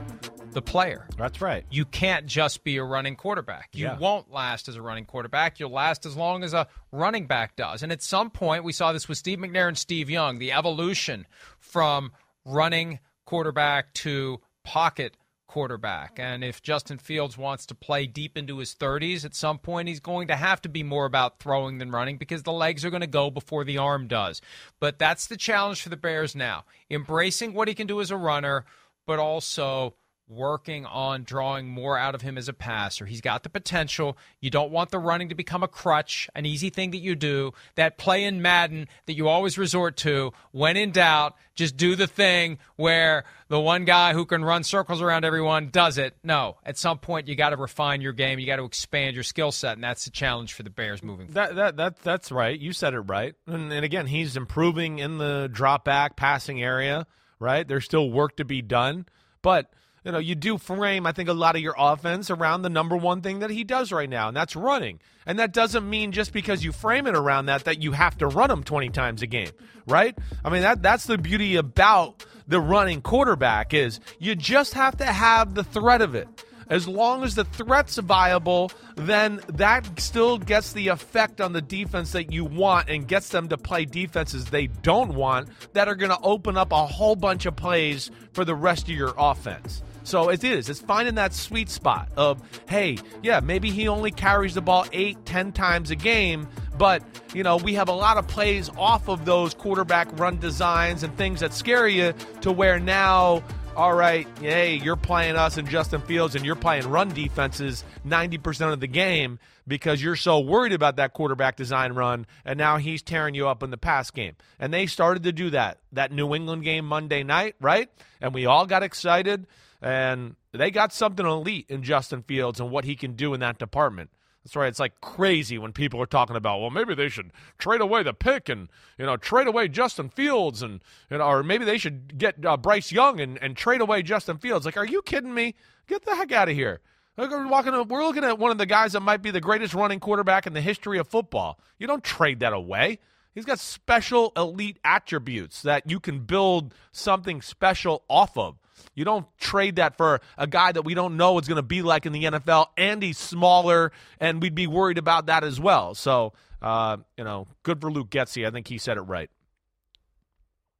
[0.52, 1.06] the player.
[1.16, 1.64] That's right.
[1.70, 3.68] You can't just be a running quarterback.
[3.72, 3.98] You Yeah.
[3.98, 5.60] won't last as a running quarterback.
[5.60, 7.82] You'll last as long as a running back does.
[7.82, 11.26] And at some point, we saw this with Steve McNair and Steve Young, the evolution
[11.58, 12.12] from
[12.44, 16.18] running quarterback to pocket quarterback.
[16.18, 20.00] And if Justin Fields wants to play deep into his 30s, at some point he's
[20.00, 23.00] going to have to be more about throwing than running because the legs are going
[23.00, 24.42] to go before the arm does.
[24.78, 26.64] But that's the challenge for the Bears now.
[26.90, 28.66] Embracing what he can do as a runner,
[29.06, 29.94] but also
[30.28, 33.06] working on drawing more out of him as a passer.
[33.06, 34.16] He's got the potential.
[34.40, 37.52] You don't want the running to become a crutch, an easy thing that you do.
[37.76, 40.32] That play in Madden that you always resort to.
[40.52, 45.00] When in doubt, just do the thing where the one guy who can run circles
[45.00, 46.16] around everyone does it.
[46.22, 48.38] No, at some point you got to refine your game.
[48.38, 51.28] You got to expand your skill set, and that's the challenge for the Bears moving
[51.28, 51.56] forward.
[51.56, 52.58] That that that that's right.
[52.58, 53.34] You said it right.
[53.46, 57.06] And, and again, he's improving in the drop back passing area.
[57.40, 57.66] Right.
[57.66, 59.06] There's still work to be done,
[59.42, 59.70] but
[60.08, 62.96] you know you do frame I think a lot of your offense around the number
[62.96, 65.00] one thing that he does right now, and that's running.
[65.26, 68.26] And that doesn't mean just because you frame it around that that you have to
[68.26, 69.50] run him 20 times a game.
[69.86, 70.16] Right.
[70.42, 75.04] I mean that that's the beauty about the running quarterback is you just have to
[75.04, 76.26] have the threat of it
[76.70, 82.12] as long as the threat's viable, then that still gets the effect on the defense
[82.12, 86.10] that you want and gets them to play defenses they don't want that are going
[86.10, 89.82] to open up a whole bunch of plays for the rest of your offense.
[90.08, 90.70] So it is.
[90.70, 95.22] It's finding that sweet spot of, hey, yeah, maybe he only carries the ball eight,
[95.26, 96.48] ten times a game,
[96.78, 97.02] but
[97.34, 101.14] you know we have a lot of plays off of those quarterback run designs and
[101.18, 103.42] things that scare you to where now
[103.76, 108.72] all right, hey, you're playing us and Justin Fields, and you're playing run defenses 90%
[108.72, 109.38] of the game
[109.68, 113.62] because you're so worried about that quarterback design run, and now he's tearing you up
[113.62, 114.34] in the pass game.
[114.58, 117.88] And they started to do that, that New England game Monday night, right?
[118.20, 119.46] And we all got excited,
[119.80, 123.58] and they got something elite in Justin Fields and what he can do in that
[123.58, 124.10] department.
[124.44, 124.68] That's right.
[124.68, 128.14] It's like crazy when people are talking about, well, maybe they should trade away the
[128.14, 128.68] pick and
[128.98, 132.56] you know trade away Justin Fields and you know, or maybe they should get uh,
[132.56, 134.64] Bryce Young and, and trade away Justin Fields.
[134.64, 135.54] Like, are you kidding me?
[135.86, 136.80] Get the heck out of here.
[137.18, 139.98] We're, walking, we're looking at one of the guys that might be the greatest running
[139.98, 141.58] quarterback in the history of football.
[141.76, 143.00] You don't trade that away.
[143.34, 148.58] He's got special elite attributes that you can build something special off of.
[148.94, 151.82] You don't trade that for a guy that we don't know what's going to be
[151.82, 155.94] like in the NFL, and he's smaller, and we'd be worried about that as well.
[155.94, 158.46] So, uh, you know, good for Luke Getsy.
[158.46, 159.30] I think he said it right.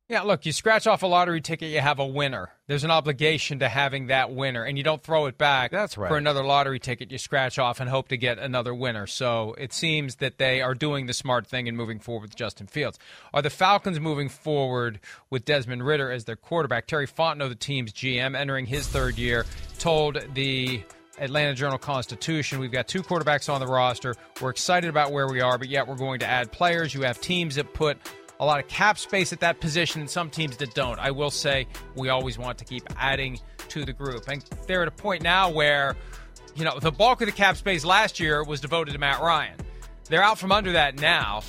[0.09, 2.51] Yeah, look, you scratch off a lottery ticket, you have a winner.
[2.67, 6.09] There's an obligation to having that winner, and you don't throw it back That's right.
[6.09, 7.13] for another lottery ticket.
[7.13, 9.07] You scratch off and hope to get another winner.
[9.07, 12.69] So it seems that they are doing the smart thing and moving forward with Justin
[12.69, 12.99] Fields.
[13.35, 14.99] Are the Falcons moving forward
[15.29, 16.87] with Desmond Ridder as their quarterback?
[16.87, 19.45] Terry Fontenot, the team's GM, entering his third year,
[19.79, 20.83] told the
[21.19, 22.61] Atlanta Journal Constitution.
[22.61, 24.15] We've got two quarterbacks on the roster.
[24.41, 26.95] We're excited about where we are, but yet we're going to add players.
[26.95, 27.99] You have teams that put
[28.41, 30.99] a lot of cap space at that position and some teams that don't.
[30.99, 31.67] I will say
[31.97, 34.29] we always want to keep adding to the group.
[34.29, 35.97] And they're at a point now where,
[36.55, 39.57] you know, the bulk of the cap space last year was devoted to Matt Ryan.
[40.09, 41.43] They're out from under that now,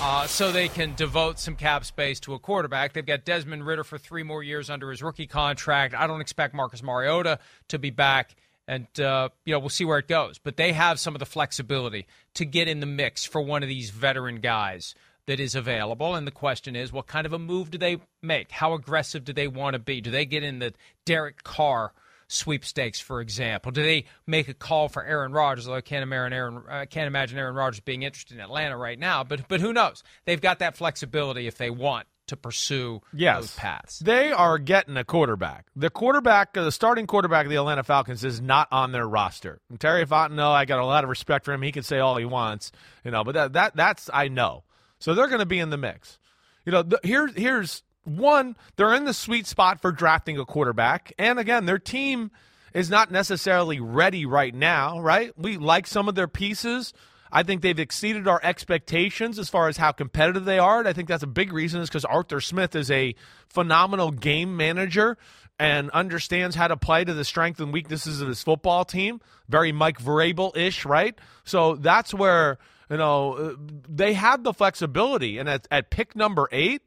[0.00, 2.92] uh, so they can devote some cap space to a quarterback.
[2.92, 5.94] They've got Desmond Ridder for three more years under his rookie contract.
[5.94, 8.36] I don't expect Marcus Mariota to be back,
[8.68, 10.38] and uh, you know we'll see where it goes.
[10.38, 13.68] But they have some of the flexibility to get in the mix for one of
[13.68, 14.94] these veteran guys
[15.26, 16.14] that is available.
[16.14, 18.50] And the question is, what kind of a move do they make?
[18.50, 20.00] How aggressive do they want to be?
[20.00, 21.92] Do they get in the Derek Carr?
[22.26, 23.70] sweepstakes, for example?
[23.70, 25.66] Do they make a call for Aaron Rodgers?
[25.66, 28.98] Although I can't imagine Aaron, I can't imagine Aaron Rodgers being interested in Atlanta right
[28.98, 29.24] now.
[29.24, 30.02] But but who knows?
[30.24, 33.40] They've got that flexibility if they want to pursue yes.
[33.40, 33.98] those paths.
[33.98, 35.66] They are getting a quarterback.
[35.76, 39.60] The quarterback, uh, the starting quarterback of the Atlanta Falcons is not on their roster.
[39.68, 41.62] And Terry Fontenot, I got a lot of respect for him.
[41.62, 42.72] He can say all he wants,
[43.04, 44.64] you know, but that, that that's I know.
[45.04, 46.18] So they're going to be in the mix.
[46.64, 51.12] You know, the, here here's one, they're in the sweet spot for drafting a quarterback.
[51.18, 52.30] And again, their team
[52.72, 55.30] is not necessarily ready right now, right?
[55.36, 56.94] We like some of their pieces.
[57.30, 60.78] I think they've exceeded our expectations as far as how competitive they are.
[60.78, 63.14] And I think that's a big reason is because Arthur Smith is a
[63.50, 65.18] phenomenal game manager
[65.58, 69.20] and understands how to play to the strengths and weaknesses of his football team.
[69.50, 71.14] Very Mike Vrabel ish, right?
[71.44, 72.56] So that's where
[72.90, 73.54] You know, uh,
[73.88, 76.82] they have the flexibility, and at, at pick number eight,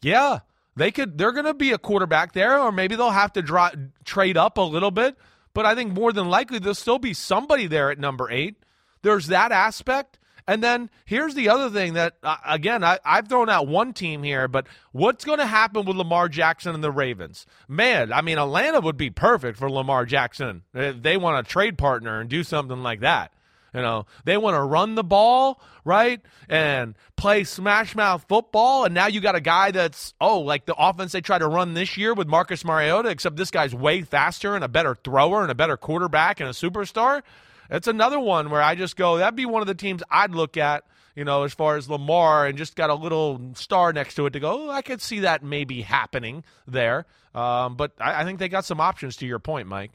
[0.00, 0.40] yeah,
[0.76, 1.18] they could.
[1.18, 3.70] They're going to be a quarterback there, or maybe they'll have to draw,
[4.04, 5.16] trade up a little bit.
[5.52, 8.56] But I think more than likely there'll still be somebody there at number eight.
[9.02, 10.18] There's that aspect.
[10.46, 14.22] And then here's the other thing that, uh, again, I, I've thrown out one team
[14.22, 17.46] here, but what's going to happen with Lamar Jackson and the Ravens?
[17.66, 21.78] Man, I mean, Atlanta would be perfect for Lamar Jackson if they want a trade
[21.78, 23.32] partner and do something like that.
[23.74, 26.20] You know, they want to run the ball, right?
[26.48, 28.84] And play smash mouth football.
[28.84, 31.74] And now you got a guy that's, oh, like the offense they tried to run
[31.74, 35.50] this year with Marcus Mariota, except this guy's way faster and a better thrower and
[35.50, 37.22] a better quarterback and a superstar.
[37.68, 40.56] That's another one where I just go, that'd be one of the teams I'd look
[40.56, 40.84] at,
[41.16, 44.34] you know, as far as Lamar and just got a little star next to it
[44.34, 47.06] to go, oh, I could see that maybe happening there.
[47.34, 49.90] Um, but I, I think they got some options to your point, Mike.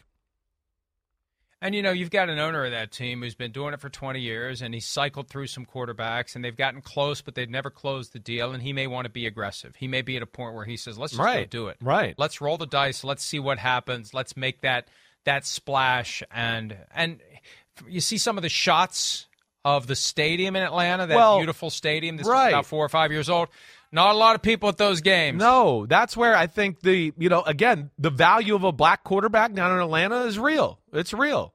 [1.62, 3.90] And you know, you've got an owner of that team who's been doing it for
[3.90, 7.70] 20 years, and he's cycled through some quarterbacks, and they've gotten close, but they've never
[7.70, 8.54] closed the deal.
[8.54, 9.76] And he may want to be aggressive.
[9.76, 11.50] He may be at a point where he says, "Let's just right.
[11.52, 11.78] go do it.
[11.82, 12.16] Right.
[12.18, 13.04] Let's roll the dice.
[13.04, 14.14] Let's see what happens.
[14.14, 14.88] Let's make that
[15.26, 17.20] that splash." And and
[17.88, 19.28] you see some of the shots
[19.66, 22.50] of the stadium in Atlanta, that well, beautiful stadium that's right.
[22.50, 23.50] about four or five years old.
[23.92, 25.40] Not a lot of people at those games.
[25.40, 29.54] No, that's where I think the you know again the value of a black quarterback
[29.54, 30.80] down in Atlanta is real.
[30.94, 31.54] It's real.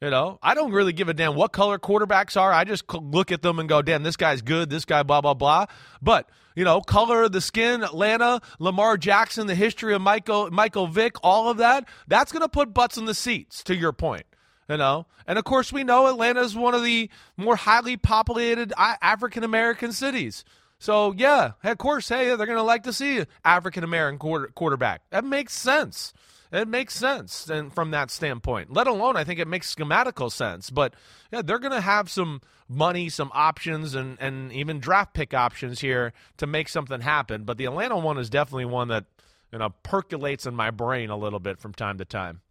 [0.00, 2.52] You know, I don't really give a damn what color quarterbacks are.
[2.52, 4.68] I just look at them and go, "Damn, this guy's good.
[4.70, 5.66] This guy, blah blah blah."
[6.02, 10.86] But you know, color of the skin, Atlanta, Lamar Jackson, the history of Michael Michael
[10.86, 11.88] Vick, all of that.
[12.08, 13.62] That's going to put butts in the seats.
[13.64, 14.24] To your point,
[14.68, 18.72] you know, and of course we know Atlanta is one of the more highly populated
[18.76, 20.44] African American cities.
[20.84, 25.00] So yeah, of course, hey, they're to like to see African American quarter, quarterback.
[25.08, 26.12] That makes sense.
[26.52, 28.70] It makes sense, and from that standpoint.
[28.70, 30.68] Let alone, I think it makes schematical sense.
[30.68, 30.92] But
[31.32, 36.12] yeah, they're to have some money, some options, and and even draft pick options here
[36.36, 37.44] to make something happen.
[37.44, 39.06] But the Atlanta one is definitely one that
[39.52, 42.42] you know percolates in my brain a little bit from time to time.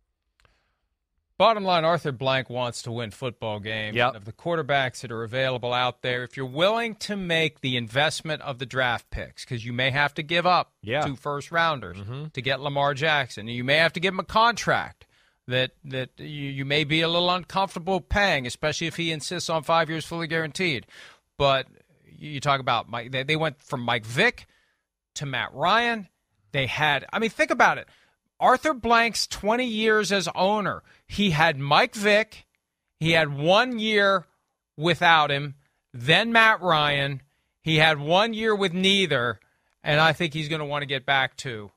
[1.37, 3.95] Bottom line, Arthur Blank wants to win football games.
[3.95, 4.15] Yep.
[4.15, 8.41] Of the quarterbacks that are available out there, if you're willing to make the investment
[8.43, 11.01] of the draft picks, because you may have to give up yeah.
[11.01, 12.25] two first rounders mm-hmm.
[12.33, 15.07] to get Lamar Jackson, you may have to give him a contract
[15.47, 19.63] that that you, you may be a little uncomfortable paying, especially if he insists on
[19.63, 20.85] five years fully guaranteed.
[21.37, 21.67] But
[22.05, 24.45] you talk about Mike, they, they went from Mike Vick
[25.15, 26.07] to Matt Ryan.
[26.51, 27.87] They had, I mean, think about it.
[28.39, 32.45] Arthur Blank's 20 years as owner, he had Mike Vick,
[32.99, 34.25] he had one year
[34.77, 35.55] without him,
[35.93, 37.21] then Matt Ryan,
[37.61, 39.39] he had one year with neither,
[39.83, 41.71] and I think he's going to want to get back to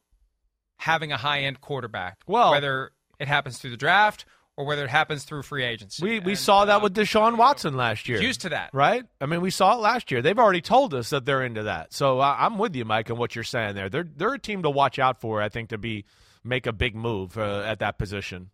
[0.79, 2.19] having a high end quarterback.
[2.27, 4.25] Well, whether it happens through the draft
[4.57, 6.03] or whether it happens through free agency.
[6.03, 8.21] We we and, saw that uh, with Deshaun Watson last year.
[8.21, 9.05] Used to that, right?
[9.21, 10.23] I mean, we saw it last year.
[10.23, 11.93] They've already told us that they're into that.
[11.93, 13.89] So uh, I'm with you, Mike, on what you're saying there.
[13.89, 15.43] They're they're a team to watch out for.
[15.43, 16.05] I think to be
[16.47, 18.51] make a big move uh, at that position.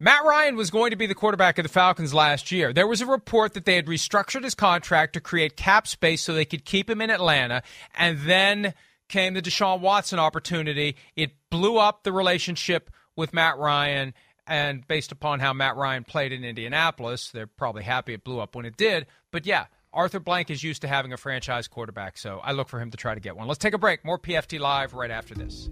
[0.00, 2.72] Matt Ryan was going to be the quarterback of the Falcons last year.
[2.72, 6.32] There was a report that they had restructured his contract to create cap space so
[6.32, 7.62] they could keep him in Atlanta,
[7.96, 8.74] and then
[9.08, 10.96] came the Deshaun Watson opportunity.
[11.16, 14.14] It blew up the relationship with Matt Ryan,
[14.46, 18.54] and based upon how Matt Ryan played in Indianapolis, they're probably happy it blew up
[18.54, 19.06] when it did.
[19.32, 22.78] But yeah, Arthur Blank is used to having a franchise quarterback, so I look for
[22.78, 23.48] him to try to get one.
[23.48, 24.04] Let's take a break.
[24.04, 25.68] More PFT Live right after this.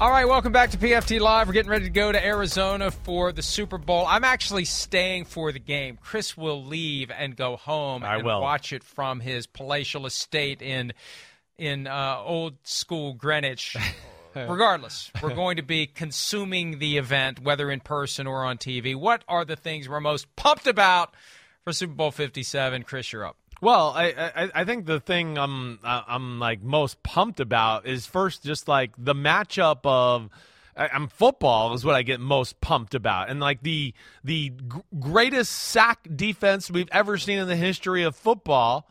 [0.00, 1.46] All right, welcome back to PFT Live.
[1.46, 4.04] We're getting ready to go to Arizona for the Super Bowl.
[4.06, 5.98] I'm actually staying for the game.
[6.02, 8.40] Chris will leave and go home I and will.
[8.40, 10.92] watch it from his palatial estate in
[11.58, 13.76] in uh, old school Greenwich.
[14.34, 18.96] Regardless, we're going to be consuming the event, whether in person or on TV.
[18.96, 21.14] What are the things we're most pumped about
[21.62, 22.82] for Super Bowl 57?
[22.82, 23.36] Chris, you're up.
[23.64, 28.44] Well, I, I I think the thing I'm I'm like most pumped about is first
[28.44, 30.28] just like the matchup of
[30.76, 35.50] I'm football is what I get most pumped about, and like the the g- greatest
[35.50, 38.86] sack defense we've ever seen in the history of football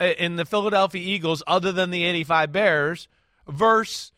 [0.00, 3.06] in the Philadelphia Eagles, other than the '85 Bears,
[3.46, 4.12] versus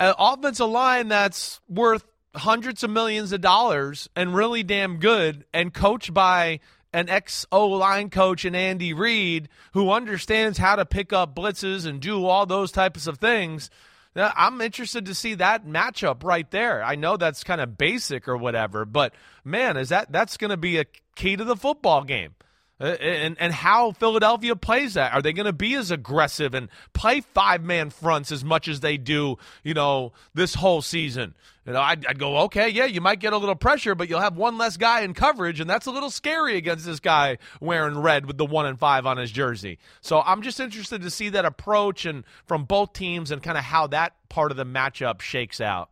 [0.00, 2.04] an offensive line that's worth
[2.34, 6.58] hundreds of millions of dollars and really damn good, and coached by
[6.92, 11.86] an ex O line coach in Andy Reid who understands how to pick up blitzes
[11.86, 13.70] and do all those types of things.
[14.16, 16.82] I'm interested to see that matchup right there.
[16.82, 19.14] I know that's kind of basic or whatever, but
[19.44, 22.34] man, is that that's going to be a key to the football game.
[22.80, 25.12] Uh, and and how Philadelphia plays that.
[25.12, 28.80] Are they going to be as aggressive and play five man fronts as much as
[28.80, 31.34] they do, you know, this whole season?
[31.66, 34.20] You know, I'd, I'd, go, okay, yeah, you might get a little pressure, but you'll
[34.20, 37.98] have one less guy in coverage, and that's a little scary against this guy wearing
[37.98, 39.78] red with the one and five on his jersey.
[40.00, 43.64] So I'm just interested to see that approach and from both teams and kind of
[43.64, 45.90] how that part of the matchup shakes out.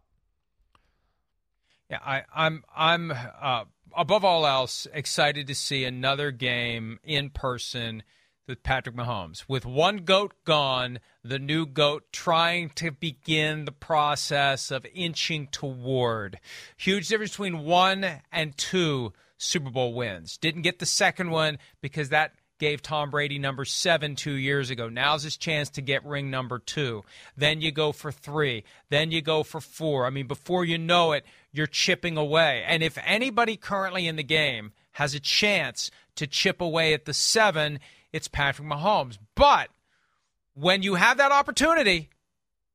[1.90, 3.64] Yeah, I, I'm I'm uh,
[3.96, 8.02] above all else, excited to see another game in person
[8.46, 9.44] with Patrick Mahomes.
[9.46, 16.40] With one GOAT gone, the new GOAT trying to begin the process of inching toward.
[16.76, 20.38] Huge difference between one and two Super Bowl wins.
[20.38, 24.88] Didn't get the second one because that gave Tom Brady number seven two years ago.
[24.88, 27.04] Now's his chance to get ring number two.
[27.36, 28.64] Then you go for three.
[28.90, 30.06] Then you go for four.
[30.06, 32.64] I mean, before you know it, you're chipping away.
[32.66, 37.14] And if anybody currently in the game has a chance to chip away at the
[37.14, 37.80] seven,
[38.12, 39.18] it's Patrick Mahomes.
[39.34, 39.70] But
[40.54, 42.10] when you have that opportunity,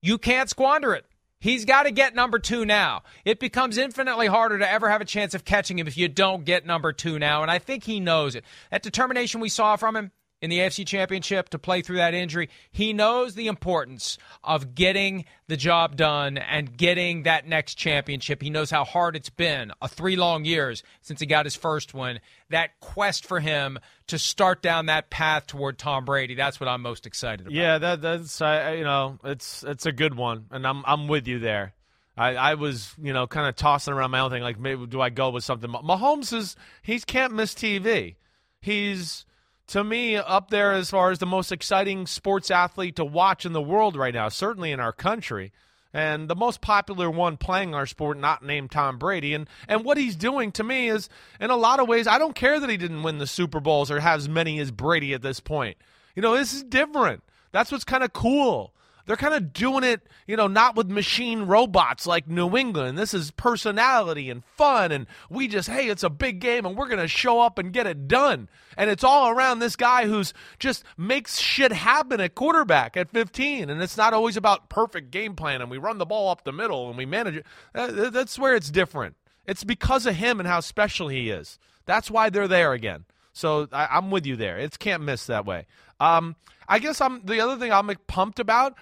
[0.01, 1.05] you can't squander it.
[1.39, 3.03] He's got to get number two now.
[3.25, 6.45] It becomes infinitely harder to ever have a chance of catching him if you don't
[6.45, 7.41] get number two now.
[7.41, 8.45] And I think he knows it.
[8.71, 10.11] That determination we saw from him
[10.43, 12.49] in the AFC Championship to play through that injury.
[12.69, 18.41] He knows the importance of getting the job done and getting that next championship.
[18.41, 21.93] He knows how hard it's been, a three long years since he got his first
[21.93, 22.19] one.
[22.49, 26.35] That quest for him to start down that path toward Tom Brady.
[26.35, 27.53] That's what I'm most excited about.
[27.53, 31.25] Yeah, that, that's uh, you know, it's it's a good one, and I'm I'm with
[31.25, 31.73] you there.
[32.17, 34.99] I, I was, you know, kind of tossing around my own thing, like maybe do
[34.99, 35.71] I go with something?
[35.71, 38.15] Mahomes is he can't miss TV.
[38.59, 39.25] He's
[39.67, 43.53] to me up there as far as the most exciting sports athlete to watch in
[43.53, 45.51] the world right now, certainly in our country.
[45.95, 49.35] And the most popular one playing our sport, not named Tom Brady.
[49.35, 51.07] And, and what he's doing to me is,
[51.39, 53.91] in a lot of ways, I don't care that he didn't win the Super Bowls
[53.91, 55.77] or have as many as Brady at this point.
[56.15, 57.21] You know, this is different.
[57.51, 58.73] That's what's kind of cool.
[59.05, 62.97] They're kind of doing it, you know, not with machine robots like New England.
[62.97, 64.93] This is personality and fun.
[64.93, 67.73] And we just, hey, it's a big game and we're going to show up and
[67.73, 68.47] get it done.
[68.77, 73.69] And it's all around this guy who's just makes shit happen at quarterback at 15.
[73.69, 76.53] And it's not always about perfect game plan and we run the ball up the
[76.53, 77.45] middle and we manage it.
[77.73, 79.15] That's where it's different.
[79.45, 81.59] It's because of him and how special he is.
[81.85, 83.03] That's why they're there again.
[83.33, 84.57] So I, am with you there.
[84.57, 85.65] It can't miss that way.
[85.99, 86.37] Um,
[86.67, 88.75] I guess I'm the other thing I'm pumped about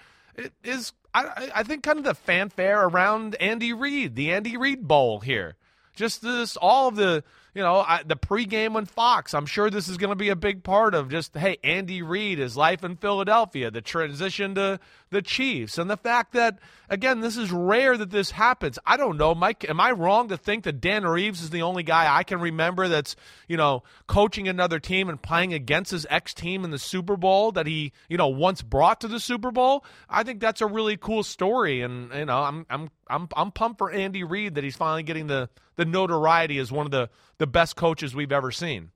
[0.64, 5.20] is I, I think kind of the fanfare around Andy Reid, the Andy Reid Bowl
[5.20, 5.56] here.
[5.94, 7.22] Just this, all of the
[7.54, 9.34] you know, I, the pregame on Fox.
[9.34, 12.38] I'm sure this is going to be a big part of just, hey, Andy Reid,
[12.38, 14.80] his life in Philadelphia, the transition to
[15.10, 18.78] the Chiefs, and the fact that, again, this is rare that this happens.
[18.86, 19.68] I don't know, Mike.
[19.68, 22.88] Am I wrong to think that Dan Reeves is the only guy I can remember
[22.88, 23.14] that's,
[23.48, 27.52] you know, coaching another team and playing against his ex team in the Super Bowl
[27.52, 29.84] that he, you know, once brought to the Super Bowl?
[30.08, 33.78] I think that's a really cool story, and you know, I'm I'm I'm I'm pumped
[33.78, 37.46] for Andy Reid that he's finally getting the the notoriety as one of the the
[37.46, 38.90] best coaches we've ever seen.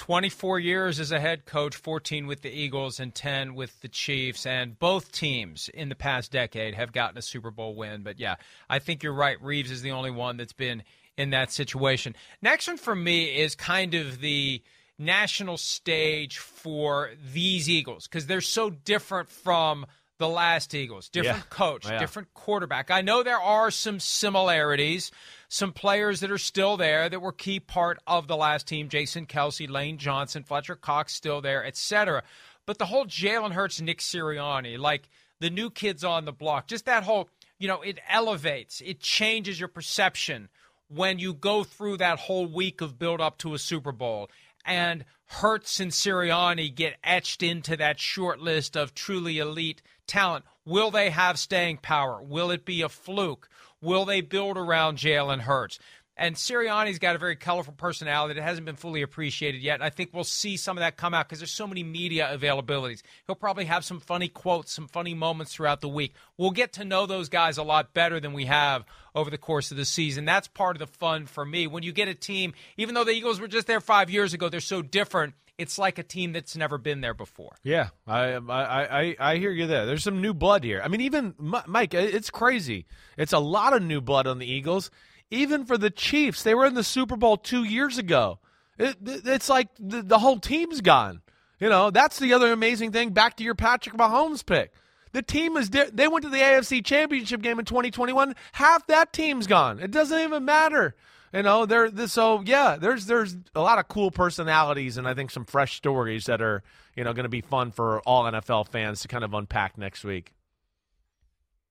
[0.00, 4.46] 24 years as a head coach, 14 with the Eagles and 10 with the Chiefs.
[4.46, 8.02] And both teams in the past decade have gotten a Super Bowl win.
[8.02, 8.36] But yeah,
[8.70, 9.40] I think you're right.
[9.42, 10.84] Reeves is the only one that's been
[11.18, 12.16] in that situation.
[12.40, 14.62] Next one for me is kind of the
[14.96, 19.84] national stage for these Eagles because they're so different from
[20.20, 21.08] the last Eagles.
[21.08, 21.56] Different yeah.
[21.56, 21.98] coach, yeah.
[21.98, 22.92] different quarterback.
[22.92, 25.10] I know there are some similarities
[25.50, 29.26] some players that are still there that were key part of the last team Jason
[29.26, 32.22] Kelce, Lane Johnson, Fletcher Cox still there, etc.
[32.66, 35.08] But the whole Jalen Hurts, Nick Sirianni, like
[35.40, 39.58] the new kids on the block, just that whole, you know, it elevates, it changes
[39.58, 40.48] your perception
[40.86, 44.30] when you go through that whole week of build up to a Super Bowl.
[44.64, 45.04] And
[45.34, 50.44] Hurts and Sirianni get etched into that short list of truly elite talent.
[50.64, 52.20] Will they have staying power?
[52.20, 53.48] Will it be a fluke?
[53.80, 55.78] Will they build around Jalen Hurts?
[56.20, 59.76] And Sirianni's got a very colorful personality that hasn't been fully appreciated yet.
[59.76, 62.30] And I think we'll see some of that come out because there's so many media
[62.30, 63.00] availabilities.
[63.26, 66.14] He'll probably have some funny quotes, some funny moments throughout the week.
[66.36, 69.70] We'll get to know those guys a lot better than we have over the course
[69.70, 70.26] of the season.
[70.26, 71.66] That's part of the fun for me.
[71.66, 74.50] When you get a team, even though the Eagles were just there five years ago,
[74.50, 77.54] they're so different it's like a team that's never been there before.
[77.62, 79.84] Yeah, I I I, I hear you there.
[79.84, 80.80] There's some new blood here.
[80.82, 82.86] I mean, even Mike, it's crazy.
[83.18, 84.90] It's a lot of new blood on the Eagles.
[85.30, 88.38] Even for the Chiefs, they were in the Super Bowl two years ago.
[88.78, 91.22] It, it's like the, the whole team's gone.
[91.58, 93.10] You know, that's the other amazing thing.
[93.10, 94.72] Back to your Patrick Mahomes pick.
[95.12, 98.34] The team is they went to the AFC Championship game in 2021.
[98.52, 99.80] Half that team's gone.
[99.80, 100.94] It doesn't even matter.
[101.34, 101.90] You know, there.
[102.06, 106.26] So yeah, there's there's a lot of cool personalities, and I think some fresh stories
[106.26, 106.62] that are
[106.96, 110.04] you know going to be fun for all NFL fans to kind of unpack next
[110.04, 110.32] week.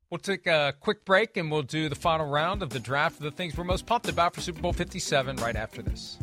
[0.10, 3.24] We'll take a quick break and we'll do the final round of the draft of
[3.24, 6.18] the things we're most pumped about for Super Bowl 57 right after this.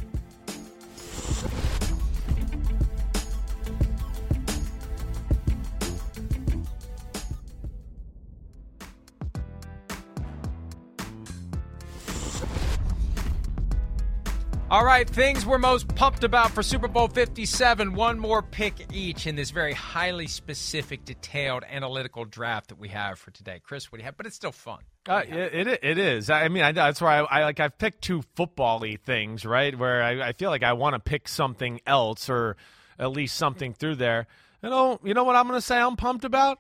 [14.69, 17.95] All right, things we're most pumped about for Super Bowl 57.
[17.95, 23.21] One more pick each in this very highly specific, detailed, analytical draft that we have
[23.21, 23.61] for today.
[23.63, 24.17] Chris, what do you have?
[24.17, 24.81] But it's still fun.
[25.09, 26.31] Uh, it, it, it is.
[26.31, 27.61] I mean, I, that's why I, I, like.
[27.61, 29.79] I've picked two football-y things, right?
[29.79, 32.57] Where I, I feel like I want to pick something else, or
[32.99, 34.27] at least something through there.
[34.65, 35.79] You know, you know what I'm going to say.
[35.79, 36.59] I'm pumped about.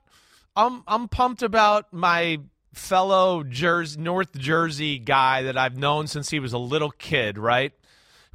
[0.54, 2.38] I'm I'm pumped about my
[2.72, 7.72] fellow Jersey, North Jersey guy that I've known since he was a little kid, right?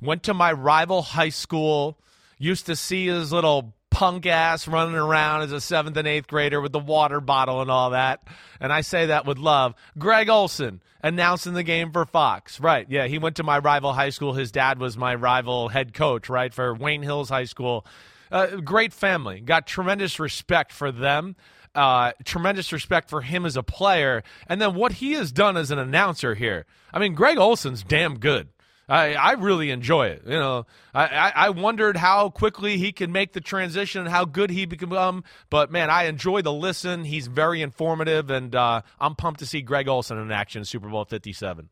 [0.02, 1.98] Went to my rival high school,
[2.38, 6.60] used to see his little punk ass running around as a seventh and eighth grader
[6.60, 8.26] with the water bottle and all that.
[8.60, 9.76] And I say that with love.
[9.98, 12.60] Greg Olsen announcing the game for Fox.
[12.60, 12.88] Right.
[12.90, 13.08] Yeah.
[13.08, 14.34] He went to my rival high school.
[14.34, 17.86] His dad was my rival head coach, right, for Wayne Hills High School.
[18.32, 19.42] Uh, great family.
[19.42, 21.36] Got tremendous respect for them.
[21.76, 24.24] Uh, tremendous respect for him as a player.
[24.48, 26.66] And then what he has done as an announcer here.
[26.94, 28.50] I mean, Greg Olsen's damn good.
[28.92, 30.24] I, I really enjoy it.
[30.26, 34.50] You know, I, I wondered how quickly he can make the transition and how good
[34.50, 35.24] he become.
[35.50, 37.06] But man, I enjoy the listen.
[37.06, 40.90] He's very informative, and uh, I'm pumped to see Greg Olsen in action in Super
[40.90, 41.70] Bowl 57.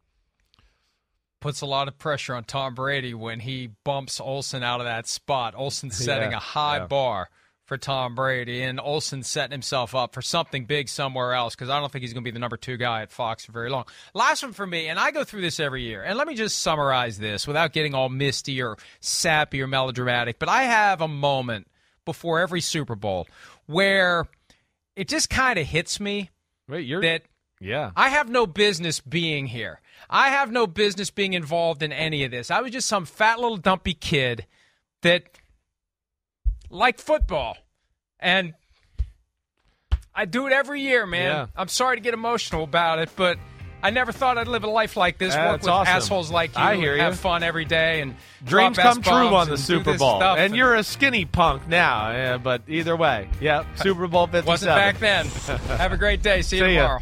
[1.41, 5.05] Puts a lot of pressure on Tom Brady when he bumps Olsen out of that
[5.07, 5.55] spot.
[5.57, 6.87] Olsen setting Yeah, a high yeah.
[6.87, 7.29] bar
[7.69, 11.79] for Tom Brady, and Olsen setting himself up for something big somewhere else because I
[11.79, 13.85] don't think he's going to be the number two guy at Fox for very long.
[14.13, 16.59] Last one for me, and I go through this every year, and let me just
[16.59, 21.67] summarize this without getting all misty or sappy or melodramatic, but I have a moment
[22.03, 23.27] before every Super Bowl
[23.67, 24.25] where
[24.95, 26.29] it just kind of hits me
[26.67, 27.23] Wait, you're that
[27.61, 27.91] yeah.
[27.95, 29.81] I have no business being here.
[30.09, 32.49] I have no business being involved in any of this.
[32.49, 34.45] I was just some fat little dumpy kid
[35.01, 35.38] that
[36.69, 37.57] liked football.
[38.19, 38.53] And
[40.13, 41.23] I do it every year, man.
[41.23, 41.45] Yeah.
[41.55, 43.37] I'm sorry to get emotional about it, but
[43.81, 45.95] I never thought I'd live a life like this, Yeah, work with awesome.
[45.95, 49.47] assholes like you, I hear and have fun every day, and Dreams come true on
[49.47, 52.11] the Super Bowl, stuff and you're a skinny punk now.
[52.11, 54.45] Yeah, but either way, yeah, Super Bowl 57.
[54.45, 55.25] wasn't back then.
[55.77, 56.41] have a great day.
[56.41, 56.81] See you See ya.
[56.81, 57.01] tomorrow.